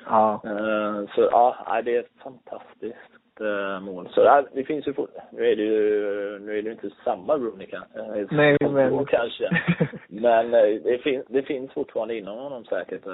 Ja. 0.07 0.41
Uh, 0.45 1.09
så 1.15 1.29
ja, 1.31 1.83
det 1.85 1.97
är 1.97 2.01
ett 2.01 2.23
fantastiskt 2.23 3.41
uh, 3.41 3.81
mål. 3.81 4.09
Så 4.11 4.45
det 4.55 4.65
finns 4.65 4.87
ju, 4.87 4.95
nu 5.33 5.47
är 5.47 5.57
det 5.57 5.63
ju, 5.63 6.39
nu 6.39 6.59
är 6.59 6.63
det 6.63 6.73
inte 6.73 6.91
samma 7.05 7.37
Rooney 7.37 7.67
uh, 7.67 8.27
Nej, 8.31 8.57
men. 8.61 9.07
kanske. 9.07 9.51
men 10.09 10.51
det, 10.51 11.03
fin, 11.03 11.23
det 11.29 11.43
finns 11.43 11.73
fortfarande 11.73 12.19
inom 12.19 12.39
honom 12.39 12.65
säkert. 12.65 13.05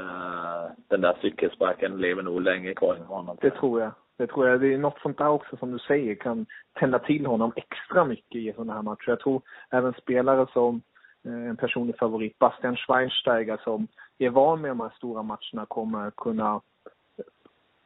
den 0.88 1.00
där 1.00 1.16
cykelsparken 1.20 1.96
lever 1.96 2.22
nog 2.22 2.42
länge 2.42 2.74
kvar 2.74 2.96
inom 2.96 3.08
honom. 3.08 3.36
Det 3.40 3.50
tror 3.50 3.80
jag. 3.80 3.90
Det 4.18 4.26
tror 4.26 4.48
jag. 4.48 4.60
Det 4.60 4.74
är 4.74 4.78
något 4.78 5.00
sånt 5.02 5.18
där 5.18 5.28
också 5.28 5.56
som 5.56 5.72
du 5.72 5.78
säger 5.78 6.14
kan 6.14 6.46
tända 6.78 6.98
till 6.98 7.26
honom 7.26 7.52
extra 7.56 8.04
mycket 8.04 8.36
i 8.36 8.52
sådana 8.52 8.74
här 8.74 8.82
matcher. 8.82 9.08
Jag 9.08 9.20
tror 9.20 9.42
även 9.70 9.92
spelare 9.92 10.46
som 10.52 10.82
en 11.26 11.56
personlig 11.56 11.98
favorit, 11.98 12.38
Bastian 12.38 12.76
Schweinsteiger 12.76 13.60
som 13.64 13.88
är 14.18 14.30
van 14.30 14.60
med 14.60 14.70
de 14.70 14.80
här 14.80 14.92
stora 14.96 15.22
matcherna 15.22 15.66
kommer 15.68 16.10
kunna 16.10 16.60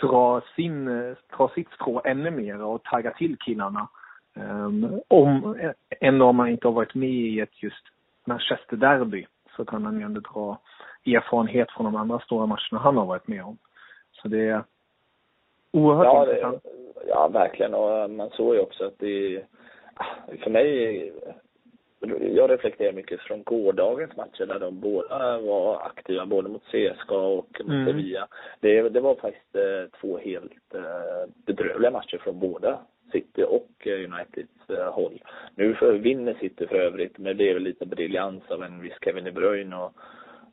dra, 0.01 0.41
sin, 0.57 0.85
dra 1.37 1.49
sitt 1.55 1.69
strå 1.71 2.03
ännu 2.05 2.31
mer 2.31 2.63
och 2.63 2.83
tagga 2.83 3.11
till 3.11 3.37
killarna. 3.39 3.89
Um, 4.35 5.01
om, 5.09 5.57
ändå 6.01 6.27
om 6.27 6.37
man 6.37 6.49
inte 6.49 6.67
har 6.67 6.73
varit 6.73 6.95
med 6.95 7.11
i 7.11 7.41
ett 7.41 7.63
just 7.63 7.85
Manchester-derby 8.25 9.27
så 9.57 9.65
kan 9.65 9.85
han 9.85 9.99
ju 9.99 10.05
ändå 10.05 10.21
dra 10.21 10.59
erfarenhet 11.07 11.71
från 11.71 11.85
de 11.85 11.97
andra 11.97 12.19
stora 12.19 12.47
matcherna 12.47 12.79
han 12.79 12.97
har 12.97 13.07
varit 13.07 13.29
med 13.29 13.45
om. 13.45 13.59
Så 14.13 14.29
det 14.29 14.49
är 14.49 14.65
oerhört 15.73 16.07
ja, 16.07 16.23
intressant. 16.23 16.63
Det, 16.63 16.71
ja, 17.09 17.29
verkligen. 17.29 17.75
Och 17.75 18.11
man 18.11 18.31
såg 18.31 18.55
ju 18.55 18.61
också 18.61 18.85
att 18.85 18.99
det, 18.99 19.45
för 20.43 20.51
mig 20.51 21.13
jag 22.35 22.51
reflekterar 22.51 22.93
mycket 22.93 23.21
från 23.21 23.43
gårdagens 23.43 24.17
matcher 24.17 24.47
där 24.47 24.59
de 24.59 24.81
båda 24.81 25.39
var 25.39 25.87
aktiva, 25.87 26.27
både 26.27 26.49
mot 26.49 26.65
CSKA 26.65 27.17
och 27.17 27.61
mot 27.61 27.69
mm. 27.69 27.87
Sevilla. 27.87 28.29
Det, 28.61 28.89
det 28.89 29.01
var 29.01 29.15
faktiskt 29.15 29.57
eh, 29.57 30.01
två 30.01 30.19
helt 30.19 30.75
eh, 30.75 31.31
bedrövliga 31.47 31.91
matcher 31.91 32.19
från 32.19 32.39
båda 32.39 32.79
City 33.13 33.43
och 33.43 33.87
eh, 33.87 33.93
Uniteds 33.93 34.71
eh, 34.71 34.93
håll. 34.93 35.23
Nu 35.55 35.75
för, 35.75 35.93
vinner 35.93 36.35
City 36.41 36.67
för 36.67 36.77
övrigt, 36.77 37.19
men 37.19 37.37
det 37.37 37.51
är 37.51 37.55
väl 37.55 37.63
lite 37.63 37.87
briljans 37.87 38.43
av 38.51 38.63
en 38.63 38.81
viss 38.81 38.99
Kevin 39.05 39.25
De 39.25 39.33
Bruyne 39.33 39.77
och, 39.77 39.93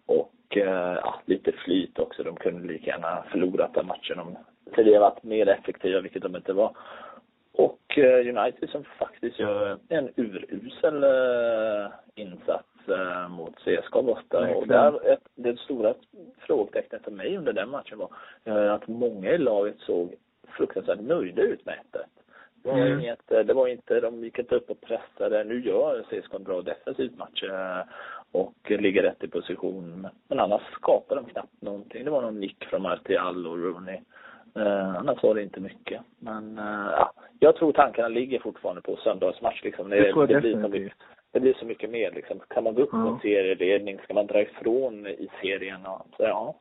och 0.05 0.57
eh, 0.57 0.97
ja, 1.03 1.21
lite 1.25 1.51
flyt 1.51 1.99
också. 1.99 2.23
De 2.23 2.35
kunde 2.35 2.73
lika 2.73 2.91
gärna 2.91 3.23
förlorat 3.31 3.73
den 3.73 3.87
matchen 3.87 4.19
om 4.19 4.37
Sevilla 4.75 4.99
varit 4.99 5.23
mer 5.23 5.49
effektiva, 5.49 6.01
vilket 6.01 6.23
de 6.23 6.35
inte 6.35 6.53
var. 6.53 6.75
Och 7.57 7.97
eh, 7.97 8.37
United 8.37 8.69
som 8.69 8.83
faktiskt 8.83 9.39
gör 9.39 9.77
en 9.89 10.09
urusel 10.15 11.03
eh, 11.03 11.91
insats 12.15 12.87
eh, 12.87 13.29
mot 13.29 13.55
CSKA 13.55 14.01
borta. 14.01 14.55
Och 14.55 14.67
där, 14.67 15.11
ett, 15.13 15.27
det 15.35 15.59
stora 15.59 15.93
frågetecknet 16.37 17.03
för 17.03 17.11
mig 17.11 17.37
under 17.37 17.53
den 17.53 17.69
matchen 17.69 17.97
var 17.97 18.09
att 18.69 18.87
många 18.87 19.31
i 19.31 19.37
laget 19.37 19.79
såg 19.79 20.13
fruktansvärt 20.47 20.99
nöjda 20.99 21.41
ut 21.41 21.65
med 21.65 21.75
1 21.93 22.01
det 22.63 22.69
var, 22.69 22.77
mm. 22.77 22.99
inget, 22.99 23.27
det 23.27 23.53
var 23.53 23.67
inte, 23.67 23.99
de 23.99 24.23
gick 24.23 24.39
inte 24.39 24.55
upp 24.55 24.69
och 24.69 24.81
pressade. 24.81 25.43
Nu 25.43 25.61
gör 25.61 26.03
CSKA 26.03 26.35
en 26.37 26.43
bra 26.43 26.61
defensiv 26.61 27.17
match 27.17 27.43
och 28.31 28.71
ligger 28.71 29.03
rätt 29.03 29.23
i 29.23 29.27
position. 29.27 30.07
Men 30.27 30.39
annars 30.39 30.61
skapar 30.73 31.15
de 31.15 31.25
knappt 31.25 31.61
någonting. 31.61 32.05
Det 32.05 32.11
var 32.11 32.21
någon 32.21 32.39
nick 32.39 32.65
från 32.65 32.81
Martial 32.81 33.47
och 33.47 33.57
Rooney. 33.57 33.99
Eh, 34.57 34.95
annars 34.95 35.23
var 35.23 35.35
det 35.35 35.43
inte 35.43 35.59
mycket. 35.59 36.01
Men 36.19 36.57
eh, 36.57 36.89
ja, 36.91 37.13
jag 37.39 37.55
tror 37.55 37.71
tankarna 37.71 38.07
ligger 38.07 38.39
fortfarande 38.39 38.81
på 38.81 38.95
söndagsmatch 38.95 39.63
liksom. 39.63 39.89
Det, 39.89 40.11
det, 40.11 40.25
det 40.27 40.41
blir 40.41 40.61
så 40.61 40.67
mycket, 40.69 40.93
det 41.31 41.39
blir 41.39 41.53
så 41.53 41.65
mycket 41.65 41.89
mer 41.89 42.11
liksom. 42.11 42.39
Kan 42.47 42.63
man 42.63 42.73
gå 42.73 42.81
upp 42.81 42.89
ja. 42.91 43.07
en 43.07 43.19
serieledning? 43.19 43.99
Ska 44.03 44.13
man 44.13 44.27
dra 44.27 44.41
ifrån 44.41 45.07
i 45.07 45.27
serien? 45.41 45.85
Och, 45.85 46.07
så, 46.17 46.23
ja. 46.23 46.55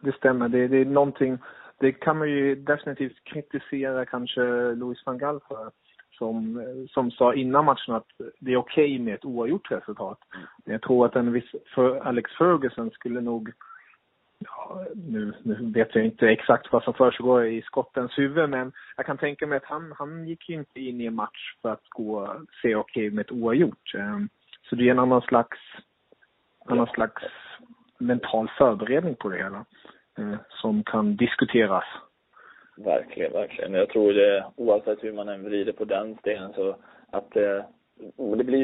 Det 0.00 0.12
stämmer. 0.12 0.48
Det, 0.48 0.68
det 0.68 0.76
är 0.76 0.84
någonting, 0.84 1.38
det 1.78 1.92
kan 1.92 2.18
man 2.18 2.30
ju 2.30 2.54
definitivt 2.54 3.24
kritisera 3.24 4.06
kanske 4.06 4.42
Louis 4.74 5.06
van 5.06 5.18
Gaal 5.18 5.40
för. 5.48 5.70
Som, 6.18 6.64
som 6.90 7.10
sa 7.10 7.34
innan 7.34 7.64
matchen 7.64 7.94
att 7.94 8.06
det 8.38 8.52
är 8.52 8.56
okej 8.56 8.94
okay 8.94 8.98
med 8.98 9.14
ett 9.14 9.24
oavgjort 9.24 9.70
resultat. 9.70 10.18
Mm. 10.34 10.46
Jag 10.64 10.82
tror 10.82 11.06
att 11.06 11.16
en 11.16 11.32
viss, 11.32 11.54
för 11.74 11.96
Alex 11.96 12.30
Ferguson 12.30 12.90
skulle 12.90 13.20
nog 13.20 13.52
ja, 14.44 14.84
nu, 14.94 15.32
nu 15.42 15.72
vet 15.74 15.94
jag 15.94 16.04
inte 16.04 16.28
exakt 16.28 16.72
vad 16.72 16.82
som 16.82 16.94
försiggår 16.94 17.46
i 17.46 17.62
skottens 17.62 18.18
huvud, 18.18 18.50
men 18.50 18.72
jag 18.96 19.06
kan 19.06 19.18
tänka 19.18 19.46
mig 19.46 19.56
att 19.56 19.64
han, 19.64 19.94
han 19.98 20.26
gick 20.26 20.48
ju 20.48 20.54
inte 20.54 20.80
in 20.80 21.00
i 21.00 21.06
en 21.06 21.14
match 21.14 21.54
för 21.62 21.72
att 21.72 21.88
gå 21.88 22.36
se 22.62 22.74
okej 22.74 23.10
med 23.10 23.24
ett 23.24 23.32
oavgjort. 23.32 23.94
Ehm, 23.94 24.28
så 24.70 24.76
det 24.76 24.86
är 24.86 24.90
en 24.90 24.98
annan 24.98 25.22
slags, 25.22 25.58
annan 26.64 26.86
slags 26.86 27.22
mental 27.98 28.50
förberedning 28.58 29.14
på 29.14 29.28
det 29.28 29.36
hela 29.36 29.64
eh, 30.18 30.38
som 30.48 30.84
kan 30.84 31.16
diskuteras. 31.16 31.84
Verkligen, 32.76 33.32
verkligen. 33.32 33.74
Jag 33.74 33.88
tror 33.88 34.12
det, 34.12 34.44
oavsett 34.56 35.04
hur 35.04 35.12
man 35.12 35.28
än 35.28 35.44
vrider 35.44 35.72
på 35.72 35.84
den 35.84 36.16
stenen 36.18 36.52
så 36.52 36.76
att 37.10 37.36
eh, 37.36 37.64
det 38.36 38.44
blir 38.44 38.58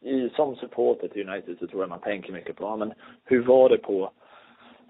ju, 0.00 0.30
som 0.30 0.56
supporter 0.56 1.08
till 1.08 1.28
United 1.28 1.58
så 1.58 1.66
tror 1.66 1.82
jag 1.82 1.88
man 1.88 2.00
tänker 2.00 2.32
mycket 2.32 2.56
på, 2.56 2.64
ja, 2.64 2.76
men 2.76 2.92
hur 3.24 3.42
var 3.42 3.68
det 3.68 3.78
på 3.78 4.12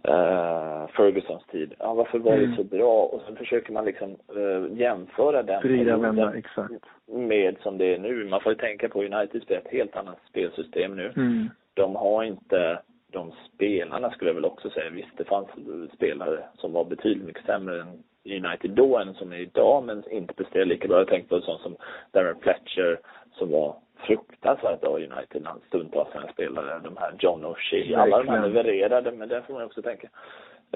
uh, 0.08 0.86
Fergusons 0.96 1.46
tid. 1.46 1.74
Ja, 1.78 1.94
varför 1.94 2.18
var 2.18 2.32
mm. 2.32 2.50
det 2.50 2.56
så 2.56 2.64
bra? 2.64 3.02
Och 3.02 3.22
så 3.28 3.34
försöker 3.34 3.72
man 3.72 3.84
liksom 3.84 4.16
uh, 4.36 4.78
jämföra 4.78 5.42
den 5.42 5.62
Frida 5.62 5.96
vända, 5.96 6.34
exakt. 6.34 6.84
med 7.06 7.56
som 7.62 7.78
det 7.78 7.94
är 7.94 7.98
nu. 7.98 8.24
Man 8.24 8.40
får 8.40 8.52
ju 8.52 8.58
tänka 8.58 8.88
på 8.88 9.04
United 9.04 9.42
spelar 9.42 9.60
ett 9.60 9.72
helt 9.72 9.96
annat 9.96 10.18
spelsystem 10.28 10.96
nu. 10.96 11.12
Mm. 11.16 11.50
De 11.74 11.96
har 11.96 12.24
inte 12.24 12.78
de 13.12 13.32
spelarna 13.54 14.10
skulle 14.10 14.30
jag 14.30 14.34
väl 14.34 14.44
också 14.44 14.70
säga. 14.70 14.90
Visst, 14.90 15.16
det 15.16 15.24
fanns 15.24 15.48
spelare 15.94 16.44
som 16.54 16.72
var 16.72 16.84
betydligt 16.84 17.26
mycket 17.26 17.46
sämre 17.46 17.80
än 17.80 18.02
United 18.24 18.70
då 18.70 18.98
än 18.98 19.14
som 19.14 19.32
är 19.32 19.36
idag, 19.36 19.84
men 19.84 20.10
inte 20.10 20.34
presterar 20.34 20.64
lika 20.64 20.88
bra. 20.88 20.98
Jag 20.98 21.08
tänkte 21.08 21.28
på 21.28 21.40
sånt 21.40 21.62
som 21.62 21.76
Darren 22.12 22.36
Fletcher 22.40 23.00
som 23.32 23.50
var 23.50 23.76
fruktansvärt 24.06 24.80
bra 24.80 24.96
United 24.96 25.42
när 25.42 25.54
stundtals 25.68 26.08
när 26.14 26.32
spelare. 26.32 26.80
De 26.84 26.96
här 26.96 27.14
John 27.18 27.44
O'Shea, 27.44 27.98
alla 27.98 28.18
de 28.18 28.28
här 28.28 28.48
levererade, 28.48 29.12
men 29.12 29.28
det 29.28 29.42
får 29.42 29.54
man 29.54 29.62
också 29.62 29.82
tänka. 29.82 30.08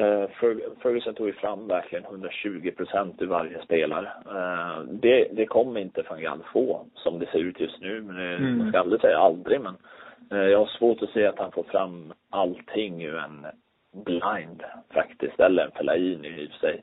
Uh, 0.00 0.28
Ferguson 0.82 1.14
tog 1.14 1.26
ju 1.26 1.32
fram 1.32 1.68
verkligen 1.68 2.04
120 2.04 2.70
procent 2.76 3.22
ur 3.22 3.26
varje 3.26 3.62
spelare. 3.62 4.08
Uh, 4.26 4.84
det, 4.84 5.28
det 5.32 5.46
kommer 5.46 5.80
inte 5.80 6.02
van 6.08 6.22
Gaal 6.22 6.42
få 6.52 6.86
som 6.94 7.18
det 7.18 7.26
ser 7.26 7.38
ut 7.38 7.60
just 7.60 7.80
nu. 7.80 8.00
Men 8.02 8.16
det, 8.16 8.34
mm. 8.34 8.58
Man 8.58 8.68
ska 8.68 8.80
aldrig 8.80 9.00
säga 9.00 9.18
aldrig 9.18 9.60
men 9.60 9.76
uh, 10.32 10.48
jag 10.48 10.58
har 10.58 10.66
svårt 10.66 11.02
att 11.02 11.10
se 11.10 11.26
att 11.26 11.38
han 11.38 11.52
får 11.52 11.62
fram 11.62 12.12
allting 12.30 13.04
ur 13.04 13.18
en 13.18 13.46
blind 14.04 14.62
faktiskt. 14.94 15.40
Eller 15.40 15.64
en 15.64 15.70
Fellaini 15.70 16.28
i 16.28 16.46
och 16.46 16.50
för 16.50 16.58
sig. 16.58 16.82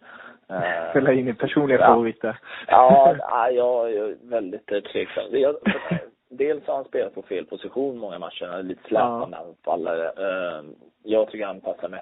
Fellaini, 0.93 1.33
personliga 1.33 1.79
ja. 1.79 1.87
favoriter. 1.87 2.37
ja, 2.67 3.15
jag 3.51 3.91
är 3.91 4.29
väldigt 4.29 4.67
tveksam. 4.67 5.23
Jag, 5.31 5.55
dels 6.31 6.67
har 6.67 6.75
han 6.75 6.85
spelat 6.85 7.15
på 7.15 7.21
fel 7.21 7.45
position 7.45 7.97
många 7.97 8.19
matcher, 8.19 8.63
lite 8.63 8.81
släpande 8.87 9.37
ja. 9.37 9.45
anfallare. 9.47 10.05
Eh, 10.07 10.63
jag 11.03 11.31
tycker 11.31 11.45
han 11.45 11.61
passar 11.61 12.01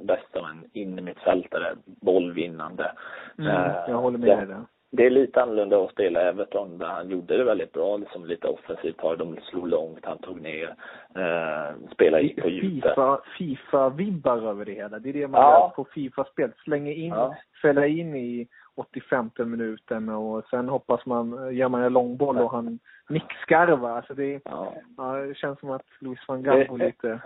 bäst 0.00 0.32
som 0.32 0.44
en 0.44 0.64
innermittfältare, 0.72 1.76
bollvinnande. 1.84 2.92
Mm, 3.38 3.72
jag 3.88 3.96
håller 3.96 4.18
med 4.18 4.38
dig 4.38 4.46
där. 4.46 4.62
Det 4.96 5.06
är 5.06 5.10
lite 5.10 5.42
annorlunda 5.42 5.84
att 5.84 5.90
spela 5.90 6.20
Everton 6.20 6.78
där 6.78 6.86
han 6.86 7.10
gjorde 7.10 7.36
det 7.36 7.44
väldigt 7.44 7.72
bra, 7.72 7.96
liksom 7.96 8.26
lite 8.26 8.48
offensivt. 8.48 8.96
De 9.18 9.38
slog 9.42 9.68
långt, 9.68 10.04
han 10.04 10.18
tog 10.18 10.40
ner, 10.40 10.74
eh, 11.16 11.90
spelade 11.92 12.28
på 12.28 12.48
djupet. 12.48 12.90
FIFA, 12.90 13.20
FIFA-vibbar 13.38 14.48
över 14.50 14.64
det 14.64 14.72
hela. 14.72 14.98
Det 14.98 15.08
är 15.08 15.12
det 15.12 15.28
man 15.28 15.40
ja. 15.40 15.58
gör 15.58 15.68
på 15.68 15.90
FIFA-spel. 15.94 16.50
Slänger 16.64 16.92
in, 16.92 17.08
ja. 17.08 17.34
fälla 17.62 17.86
in 17.86 18.16
i 18.16 18.48
85 18.76 19.30
minuten 19.36 20.08
och 20.08 20.44
sen 20.50 20.68
hoppas 20.68 21.06
man, 21.06 21.56
gör 21.56 21.68
man 21.68 21.82
en 21.82 21.92
långboll 21.92 22.38
och 22.38 22.50
han 22.50 22.78
nickskarvar. 23.08 23.90
Alltså 23.90 24.14
det, 24.14 24.40
ja. 24.44 24.74
ja. 24.96 25.16
det 25.16 25.34
känns 25.34 25.60
som 25.60 25.70
att 25.70 25.86
Luis 26.00 26.20
van 26.28 26.42
Gaal 26.42 26.64
går 26.64 26.78
lite 26.78 27.20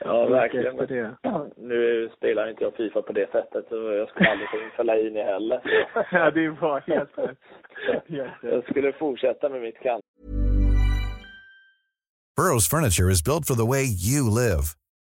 Ja, 0.00 0.26
verkligen. 0.26 0.76
Det. 0.76 1.16
Nu 1.56 2.10
spelar 2.16 2.50
inte 2.50 2.64
jag 2.64 2.74
Fifa 2.74 3.02
på 3.02 3.12
det 3.12 3.30
sättet 3.32 3.64
så 3.68 3.74
jag 3.74 4.08
skulle 4.08 4.30
aldrig 4.30 4.50
få 4.50 4.56
in 4.56 4.70
Fellaini 4.76 5.22
heller. 5.22 5.60
ja, 6.12 6.30
det 6.30 6.44
är 6.44 6.50
bra. 6.50 6.78
Helt 6.78 7.18
rätt. 7.18 7.38
Jag 8.42 8.64
skulle 8.64 8.92
fortsätta 8.92 9.48
med 9.48 9.60
mitt 9.60 9.80
kant. 9.80 10.04
Burrows 12.36 12.68
furniture 12.70 13.10
is 13.10 13.24
built 13.24 13.46
for 13.46 13.54
the 13.54 13.66
way 13.66 13.84
you 13.84 14.30
live. 14.30 14.77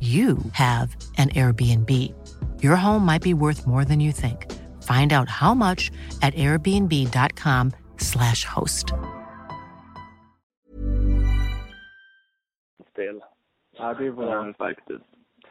you 0.00 0.38
have 0.52 0.94
an 1.16 1.30
Airbnb. 1.30 1.90
Your 2.62 2.76
home 2.76 3.04
might 3.04 3.22
be 3.22 3.32
worth 3.32 3.66
more 3.66 3.84
than 3.84 4.00
you 4.00 4.12
think. 4.12 4.52
Find 4.82 5.12
out 5.12 5.28
how 5.28 5.54
much 5.54 5.90
at 6.20 6.34
airbnb.com 6.34 7.72
slash 7.96 8.44
host. 8.44 8.92
Spel. 12.90 13.20
Ja, 13.78 13.94
det 13.94 14.06
är 14.06 14.12
bra. 14.12 14.52
faktiskt. 14.58 15.04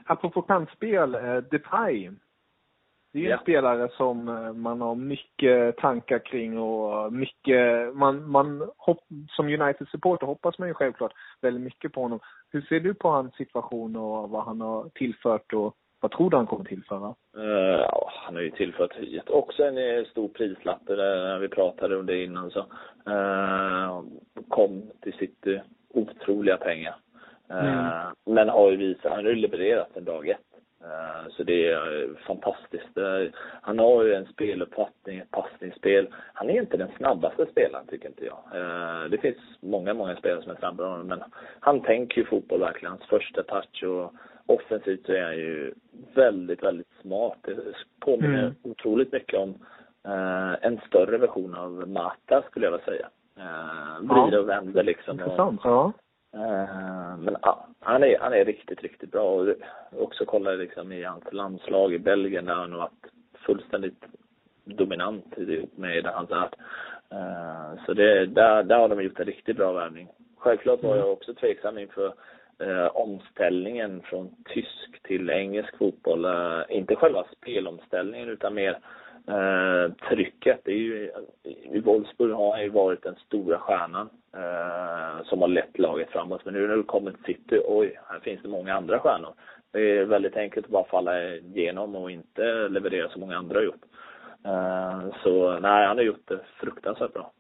Apropå 0.06 0.42
kantspel, 0.42 1.16
eh, 1.16 1.38
Depay. 1.52 2.12
Det 3.16 3.20
är 3.20 3.24
ju 3.24 3.30
ja. 3.30 3.36
en 3.36 3.42
spelare 3.42 3.90
som 3.98 4.28
eh, 4.28 4.54
man 4.54 4.82
har 4.82 4.96
mycket 4.96 5.78
tankar 5.78 6.20
kring 6.20 6.60
och 6.60 7.14
mycket, 7.14 7.96
man, 7.96 8.30
man 8.30 8.70
hopp, 8.78 9.00
som 9.30 9.46
United-supporter 9.48 10.26
hoppas 10.26 10.60
man 10.60 10.68
ju 10.68 10.74
självklart 10.74 11.14
väldigt 11.42 11.64
mycket 11.64 11.94
på 11.94 12.02
honom. 12.02 12.20
Hur 12.52 12.62
ser 12.62 12.80
du 12.80 12.94
på 12.94 13.10
hans 13.10 13.36
situation 13.36 13.96
och 13.96 14.30
vad 14.30 14.44
han 14.44 14.62
har 14.62 14.90
tillfört 14.90 15.54
och 15.54 15.76
vad 16.00 16.12
tror 16.12 16.30
du 16.30 16.38
han 16.38 16.48
kommer 16.48 16.66
tillföra? 16.66 17.16
Uh, 17.38 17.80
ja, 17.80 18.12
han 18.26 18.36
har 18.36 18.42
ju 18.42 18.52
tillfört 18.52 18.92
också 19.28 19.64
en 19.64 19.78
eh, 19.78 20.06
stor 20.06 20.28
prislapp, 20.28 20.82
vi 21.42 21.48
pratade 21.48 21.98
om 21.98 22.06
det 22.06 22.24
innan 22.24 22.52
så. 22.52 22.60
Uh, 23.10 24.04
kom 24.50 24.92
till 25.02 25.14
City, 25.14 25.62
otroliga 25.94 26.58
pengar. 26.58 26.96
Uh, 27.52 27.76
mm. 27.76 28.16
Men 28.26 28.50
har 28.50 28.72
ju 28.72 28.78
visat, 28.78 29.12
han 29.12 29.26
har 29.26 29.32
ju 29.32 29.36
levererat 29.36 29.98
en 29.98 30.06
dag 30.06 30.30
ett. 30.30 30.55
Eh, 30.86 31.30
så 31.32 31.44
det 31.44 31.72
är 31.72 32.04
eh, 32.04 32.10
fantastiskt. 32.28 32.98
Eh, 32.98 33.34
han 33.62 33.80
har 33.80 34.04
ju 34.04 34.14
en 34.14 34.26
speluppfattning, 34.26 35.20
ett 35.20 35.32
passningsspel. 35.32 36.08
Han 36.34 36.50
är 36.50 36.62
inte 36.62 36.78
den 36.78 36.92
snabbaste 36.98 37.46
spelaren 37.52 37.88
tycker 37.88 38.08
inte 38.08 38.26
jag. 38.26 38.40
Det 39.12 39.18
finns 39.18 39.38
många, 39.60 39.94
många 39.94 40.16
spelare 40.16 40.42
som 40.42 40.52
är 40.52 40.56
snabbare 40.56 40.88
än 40.88 40.92
honom 40.92 41.08
men 41.08 41.24
han 41.60 41.82
tänker 41.82 42.18
ju 42.22 42.26
fotboll 42.26 42.60
verkligen. 42.60 42.92
Hans 42.92 43.10
första 43.10 43.44
touch 43.44 43.84
och 43.84 44.14
offensivt 44.46 45.06
så 45.06 45.12
är 45.12 45.24
han 45.24 45.38
ju 45.38 45.74
väldigt, 46.16 46.64
väldigt 46.64 46.92
smart. 47.02 47.38
Det 47.42 47.56
påminner 48.00 48.40
mm. 48.40 48.56
otroligt 48.64 49.12
mycket 49.12 49.40
om 49.40 49.56
en 50.62 50.80
större 50.88 51.18
version 51.18 51.56
av 51.56 51.88
Mata 51.88 52.42
skulle 52.42 52.66
jag 52.66 52.72
vilja 52.72 52.86
säga. 52.86 53.10
Vrider 54.00 54.40
och 54.40 54.50
vänder 54.50 54.84
liksom. 54.84 55.20
Intressant, 55.20 55.62
ja. 55.64 55.94
Uh, 56.36 57.18
men 57.18 57.38
ja, 57.42 57.68
han 57.80 58.04
är, 58.04 58.20
han 58.20 58.34
är 58.34 58.46
riktigt, 58.46 58.82
riktigt 58.82 59.12
bra. 59.12 59.24
Och 59.24 59.56
också 59.98 60.26
kolla 60.26 60.52
liksom 60.52 60.92
i 60.92 61.04
hans 61.04 61.24
landslag 61.32 61.94
i 61.94 62.00
Belgien 62.00 62.46
där 62.46 62.54
han 62.54 62.72
har 62.72 62.80
varit 62.80 63.06
fullständigt 63.46 64.06
dominant 64.66 65.38
med 65.76 66.06
hans 66.06 66.32
art. 66.32 66.56
Uh, 67.14 67.86
så 67.86 67.94
det, 67.94 68.26
där, 68.26 68.64
där 68.64 68.78
har 68.78 68.90
de 68.90 69.04
gjort 69.04 69.20
en 69.20 69.26
riktigt 69.26 69.58
bra 69.58 69.72
värvning. 69.72 70.08
Självklart 70.38 70.84
var 70.84 70.96
jag 70.96 71.12
också 71.12 71.34
tveksam 71.34 71.78
inför 71.78 72.14
uh, 72.62 72.88
omställningen 72.88 74.02
från 74.02 74.36
tysk 74.46 75.04
till 75.04 75.30
engelsk 75.30 75.78
fotboll. 75.78 76.26
Uh, 76.26 76.62
inte 76.70 76.96
själva 76.96 77.26
spelomställningen 77.38 78.30
utan 78.30 78.54
mer 78.54 78.80
Eh, 79.28 79.92
trycket, 80.10 80.62
det 80.64 80.72
är 80.72 80.78
ju, 80.78 81.12
i 81.44 81.80
Wolfsburg 81.80 82.34
har 82.34 82.52
han 82.52 82.64
ju 82.64 82.70
varit 82.70 83.04
den 83.04 83.16
stora 83.16 83.60
stjärnan 83.60 84.10
eh, 84.34 85.26
som 85.26 85.42
har 85.42 85.48
lett 85.48 85.80
laget 85.80 86.10
framåt. 86.10 86.46
Men 86.46 86.54
nu 86.54 86.68
när 86.68 86.78
det 86.78 86.84
kommer 86.84 87.12
till 87.12 87.24
City, 87.24 87.62
oj, 87.66 88.00
här 88.10 88.20
finns 88.20 88.42
det 88.42 88.48
många 88.50 88.74
andra 88.74 89.00
stjärnor. 89.00 89.34
Det 89.72 89.98
är 89.98 90.06
väldigt 90.06 90.38
enkelt 90.38 90.66
att 90.66 90.72
bara 90.72 90.86
falla 90.86 91.26
igenom 91.26 91.96
och 91.96 92.12
inte 92.12 92.70
leverera 92.70 93.10
som 93.10 93.22
många 93.22 93.38
andra 93.38 93.58
har 93.58 93.64
gjort. 93.64 93.86
Eh, 94.46 95.16
så 95.24 95.60
nej, 95.60 95.88
han 95.88 95.98
har 95.98 96.04
gjort 96.04 96.28
det 96.28 96.40
fruktansvärt 96.60 97.14
bra. 97.14 97.32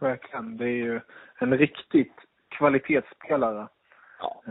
Verkligen. 0.00 0.56
Det 0.56 0.64
är 0.64 0.84
ju 0.84 1.00
en 1.38 1.58
riktigt 1.58 2.14
kvalitetsspelare. 2.48 3.68
Ja. 4.20 4.42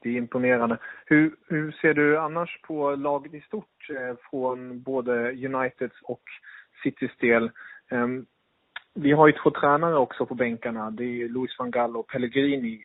Det 0.00 0.08
är 0.08 0.16
imponerande. 0.16 0.78
Hur, 1.06 1.36
hur 1.48 1.72
ser 1.72 1.94
du 1.94 2.18
annars 2.18 2.60
på 2.62 2.96
laget 2.96 3.34
i 3.34 3.40
stort 3.40 3.90
eh, 3.90 4.16
från 4.30 4.82
både 4.82 5.32
Uniteds 5.32 6.02
och 6.02 6.22
Citys 6.82 7.16
del? 7.20 7.50
Eh, 7.90 8.06
vi 8.94 9.12
har 9.12 9.26
ju 9.26 9.32
två 9.32 9.50
tränare 9.50 9.96
också 9.96 10.26
på 10.26 10.34
bänkarna. 10.34 10.90
Det 10.90 11.04
är 11.04 11.28
Luis 11.28 11.58
van 11.58 11.70
Gaal 11.70 11.96
och 11.96 12.06
Pellegrini. 12.06 12.84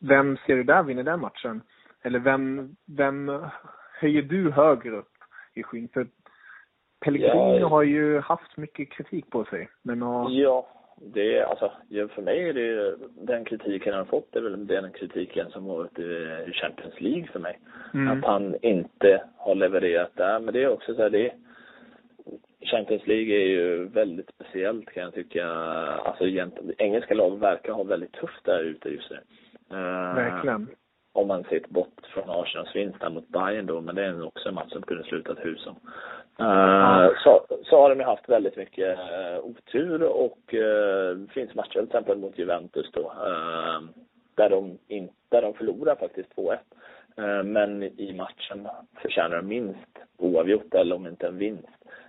Vem 0.00 0.36
ser 0.36 0.56
du 0.56 0.62
där 0.62 0.82
vinner 0.82 1.02
den 1.02 1.20
matchen? 1.20 1.62
Eller 2.02 2.18
vem, 2.18 2.76
vem 2.86 3.42
höjer 4.00 4.22
du 4.22 4.50
högre 4.50 4.96
upp 4.96 5.12
i 5.54 5.62
skyn? 5.62 5.88
För 5.88 6.06
Pellegrini 7.00 7.58
ja, 7.60 7.68
har 7.68 7.82
ju 7.82 8.20
haft 8.20 8.56
mycket 8.56 8.90
kritik 8.90 9.30
på 9.30 9.44
sig. 9.44 9.68
Men 9.82 10.02
har... 10.02 10.30
Ja, 10.30 10.77
det 11.00 11.42
alltså, 11.42 11.72
för 12.14 12.22
mig 12.22 12.48
är 12.48 12.52
det 12.52 12.96
den 13.20 13.44
kritiken 13.44 13.92
han 13.92 13.98
har 13.98 14.10
fått 14.10 14.36
är 14.36 14.40
väl 14.40 14.66
den 14.66 14.92
kritiken 14.92 15.50
som 15.50 15.64
varit 15.64 15.98
i 15.98 16.52
Champions 16.52 17.00
League 17.00 17.28
för 17.32 17.38
mig. 17.38 17.58
Mm. 17.94 18.08
Att 18.08 18.24
han 18.24 18.56
inte 18.62 19.22
har 19.36 19.54
levererat 19.54 20.16
där. 20.16 20.40
Men 20.40 20.54
det 20.54 20.62
är 20.62 20.68
också 20.68 20.94
så 20.94 21.02
här, 21.02 21.10
det 21.10 21.32
Champions 22.60 23.06
League 23.06 23.34
är 23.34 23.46
ju 23.46 23.84
väldigt 23.84 24.30
speciellt 24.34 24.90
kan 24.90 25.02
jag 25.02 25.14
tycka. 25.14 25.46
Alltså 25.46 26.24
engelska 26.78 27.14
lag 27.14 27.40
verkar 27.40 27.72
ha 27.72 27.82
väldigt 27.82 28.12
tufft 28.12 28.44
där 28.44 28.60
ute 28.60 28.88
just 28.88 29.10
nu. 29.10 29.16
Eh, 29.70 30.14
Verkligen. 30.14 30.68
Uh, 31.18 31.22
om 31.22 31.28
man 31.28 31.44
sett 31.44 31.68
bort 31.68 32.06
från 32.14 32.30
Arsenals 32.30 32.76
vinst 32.76 33.00
där 33.00 33.10
mot 33.10 33.28
Bayern 33.28 33.66
då, 33.66 33.80
men 33.80 33.94
det 33.94 34.04
är 34.04 34.26
också 34.26 34.48
en 34.48 34.54
match 34.54 34.72
som 34.72 34.82
kunde 34.82 35.04
slutat 35.04 35.38
hur 35.40 35.56
som. 35.56 35.76
Uh, 36.40 37.08
så, 37.24 37.46
så 37.64 37.80
har 37.80 37.90
de 37.90 37.98
ju 37.98 38.04
haft 38.04 38.28
väldigt 38.28 38.56
mycket 38.56 38.98
uh, 38.98 39.38
otur 39.44 40.02
och 40.02 40.54
uh, 40.54 41.16
det 41.16 41.32
finns 41.32 41.54
matcher 41.54 41.72
till 41.72 41.84
exempel 41.84 42.18
mot 42.18 42.38
Juventus 42.38 42.90
då, 42.92 43.12
där 44.34 44.50
de 44.50 44.78
inte, 44.88 45.14
där 45.28 45.42
de 45.42 45.54
förlorar 45.54 45.94
faktiskt 45.94 46.28
2-1. 46.36 46.56
Men 47.42 47.82
i 47.82 48.14
matchen 48.16 48.68
förtjänar 49.02 49.36
de 49.36 49.46
minst 49.46 49.98
oavgjort 50.18 50.74
eller 50.74 50.96
om 50.96 51.06
inte 51.06 51.26
en 51.26 51.38
vinst. 51.38 51.68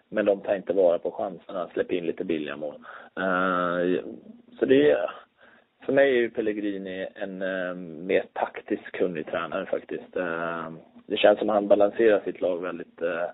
Men 0.10 0.26
de 0.26 0.42
tar 0.42 0.56
inte 0.56 0.74
vara 0.74 1.00
på 1.00 1.12
chanserna, 1.12 1.70
släpper 1.74 1.96
in 1.96 2.06
lite 2.06 2.24
billiga 2.24 2.58
mål. 2.58 2.76
Så 4.60 4.66
det 4.66 4.92
är, 4.92 5.12
för 5.90 5.94
mig 5.94 6.10
är 6.10 6.22
ju 6.22 6.30
Pellegrini 6.30 7.08
en 7.16 7.42
uh, 7.42 7.76
mer 7.76 8.26
taktiskt 8.34 8.92
kunnig 8.92 9.26
tränare 9.26 9.66
faktiskt. 9.66 10.18
Uh, 10.18 10.70
det 11.06 11.18
känns 11.18 11.40
som 11.40 11.50
att 11.50 11.56
han 11.56 11.68
balanserar 11.68 12.22
sitt 12.26 12.42
lag 12.42 12.62
väldigt, 12.62 13.02
uh, 13.02 13.26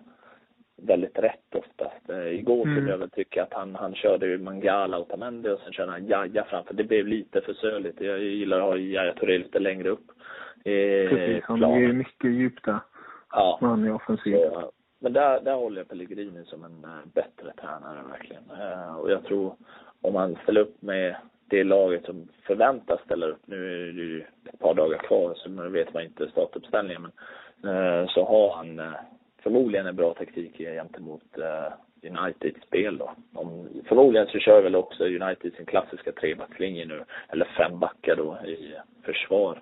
väldigt 0.78 1.20
rätt 1.20 1.56
oftast. 1.56 2.10
igår 2.32 2.64
mm. 2.66 2.76
kunde 2.76 2.92
jag 2.92 2.98
väl 2.98 3.10
tycka 3.10 3.44
att 3.44 3.54
han, 3.54 3.76
han 3.76 3.96
körde 3.96 4.28
ju 4.28 4.38
Mangala 4.38 4.98
och 4.98 5.08
Tamendi 5.08 5.50
och 5.50 5.60
sen 5.60 5.74
körde 5.74 5.92
han 5.92 6.08
Jaja 6.08 6.46
framför. 6.50 6.74
Det 6.74 6.84
blev 6.84 7.08
lite 7.08 7.42
för 7.42 7.54
söligt. 7.54 8.02
Jag 8.02 8.20
gillar 8.20 8.58
att 8.58 8.64
ha 8.64 8.78
Jaja 8.78 9.14
Touré 9.14 9.38
lite 9.38 9.60
längre 9.60 9.90
upp. 9.90 10.08
Precis, 10.64 11.44
han 11.44 11.64
är 11.64 11.80
ju 11.80 11.94
mycket 11.94 12.32
djup 12.32 12.64
där. 12.64 12.80
Ja. 13.32 13.58
Han 13.62 13.86
är 13.86 13.94
offensiv. 13.94 14.34
Så, 14.34 14.72
men 15.00 15.14
där, 15.14 15.42
där 15.42 15.56
håller 15.56 15.82
jag 15.82 15.88
Pellegrini 15.88 16.46
som 16.46 16.64
en 16.64 16.86
bättre 17.14 17.54
tränare 17.62 18.00
verkligen. 18.12 18.44
och 18.98 19.12
jag 19.12 19.24
tror 19.24 19.56
om 20.02 20.16
han 20.16 20.38
ställer 20.44 20.62
upp 20.62 20.82
med 20.82 21.16
det 21.48 21.64
laget 21.64 22.06
som 22.06 22.28
förväntas 22.44 23.02
ställa 23.06 23.26
upp. 23.26 23.42
Nu 23.46 23.90
är 23.90 23.94
det 23.94 24.02
ju 24.02 24.22
ett 24.54 24.60
par 24.60 24.74
dagar 24.74 24.98
kvar 24.98 25.34
så 25.36 25.50
nu 25.50 25.70
vet 25.70 25.94
man 25.94 26.04
inte 26.04 26.30
startuppställningen 26.30 27.02
men 27.02 27.12
eh, 27.76 28.08
så 28.08 28.26
har 28.26 28.56
han 28.56 28.80
eh, 28.80 28.94
förmodligen 29.44 29.88
en 29.88 29.96
bra 29.96 30.14
taktik 30.14 30.58
gentemot 30.58 31.38
eh, 31.38 31.74
Uniteds 32.10 32.62
spel 32.68 32.98
då. 32.98 33.12
De, 33.32 33.68
förmodligen 33.88 34.28
så 34.28 34.40
kör 34.40 34.62
väl 34.62 34.76
också 34.76 35.04
United 35.04 35.54
sin 35.54 35.66
klassiska 35.66 36.12
trebackslinje 36.12 36.86
nu, 36.86 37.04
eller 37.30 37.46
fem 37.58 37.80
backar 37.80 38.16
då 38.16 38.38
i 38.46 38.76
försvar. 39.04 39.62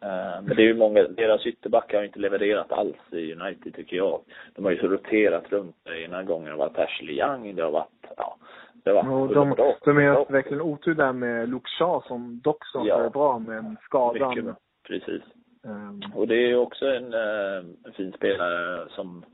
Eh, 0.00 0.42
men 0.42 0.56
det 0.56 0.62
är 0.62 0.66
ju 0.66 0.74
många, 0.74 1.02
deras 1.02 1.46
ytterbackar 1.46 1.98
har 1.98 2.04
inte 2.04 2.18
levererat 2.18 2.72
alls 2.72 2.96
i 3.10 3.32
United 3.32 3.74
tycker 3.74 3.96
jag. 3.96 4.20
De 4.54 4.64
har 4.64 4.72
ju 4.72 4.78
så 4.78 4.88
roterat 4.88 5.52
runt. 5.52 5.76
Ena 6.04 6.22
gången 6.22 6.46
har 6.46 6.52
det 6.52 6.58
varit 6.58 6.78
Ashley 6.78 7.18
Young, 7.18 7.56
det 7.56 7.62
har 7.62 7.70
varit, 7.70 8.06
ja, 8.16 8.36
det 8.84 8.92
var 8.92 9.04
ja, 9.04 9.34
de, 9.34 9.50
bra. 9.50 9.76
de 9.84 9.94
bra. 9.94 10.24
verkligen 10.28 10.60
otur 10.60 10.94
där 10.94 11.12
med 11.12 11.48
Luke 11.48 11.70
Shaw 11.78 12.02
som 12.06 12.40
dock 12.44 12.66
som 12.66 12.86
ja. 12.86 13.04
är 13.04 13.10
bra 13.10 13.38
men 13.38 13.76
skadan. 13.84 14.54
Precis. 14.86 15.22
Um. 15.64 16.02
Och 16.14 16.28
det 16.28 16.50
är 16.50 16.56
också 16.56 16.86
en, 16.86 17.14
eh, 17.14 17.64
en 17.84 17.92
fin 17.96 18.12
spelare 18.12 18.88
som, 18.90 19.24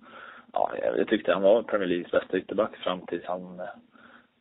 ja, 0.52 0.72
jag 0.96 1.08
tyckte 1.08 1.32
han 1.32 1.42
var 1.42 1.62
Premier 1.62 1.88
Leagues 1.88 2.10
bästa 2.10 2.38
ytterback 2.38 2.76
fram 2.76 3.00
tills 3.00 3.24
han 3.24 3.60
eh, 3.60 3.66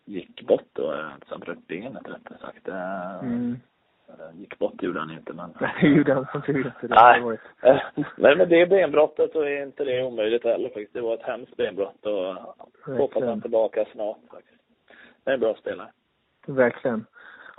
gick 0.05 0.41
bort 0.47 0.69
då, 0.73 1.11
han 1.27 1.39
bröt 1.39 1.67
benet 1.67 2.07
rättare 2.07 2.37
sagt. 2.41 2.67
Mm. 3.21 3.59
Gick 4.33 4.59
bort 4.59 4.83
gjorde 4.83 4.99
han 4.99 5.11
inte 5.11 5.33
men. 5.33 5.53
Det 5.81 5.87
gjorde 5.87 6.13
han 6.13 6.25
inte. 6.47 6.73
Nej. 6.87 7.37
Men 8.17 8.37
med 8.37 8.49
det 8.49 8.69
benbrottet 8.69 9.31
så 9.31 9.41
är 9.41 9.63
inte 9.63 9.83
det 9.83 10.03
omöjligt 10.03 10.43
heller 10.43 10.69
faktiskt. 10.69 10.93
Det 10.93 11.01
var 11.01 11.13
ett 11.13 11.23
hemskt 11.23 11.57
benbrott 11.57 12.05
och 12.05 12.35
hoppas 12.97 13.23
han 13.23 13.41
tillbaka 13.41 13.85
snart 13.93 14.17
faktiskt 14.31 14.56
är 15.29 15.33
en 15.33 15.39
bra 15.39 15.55
spelare. 15.55 15.91
Verkligen. 16.47 17.05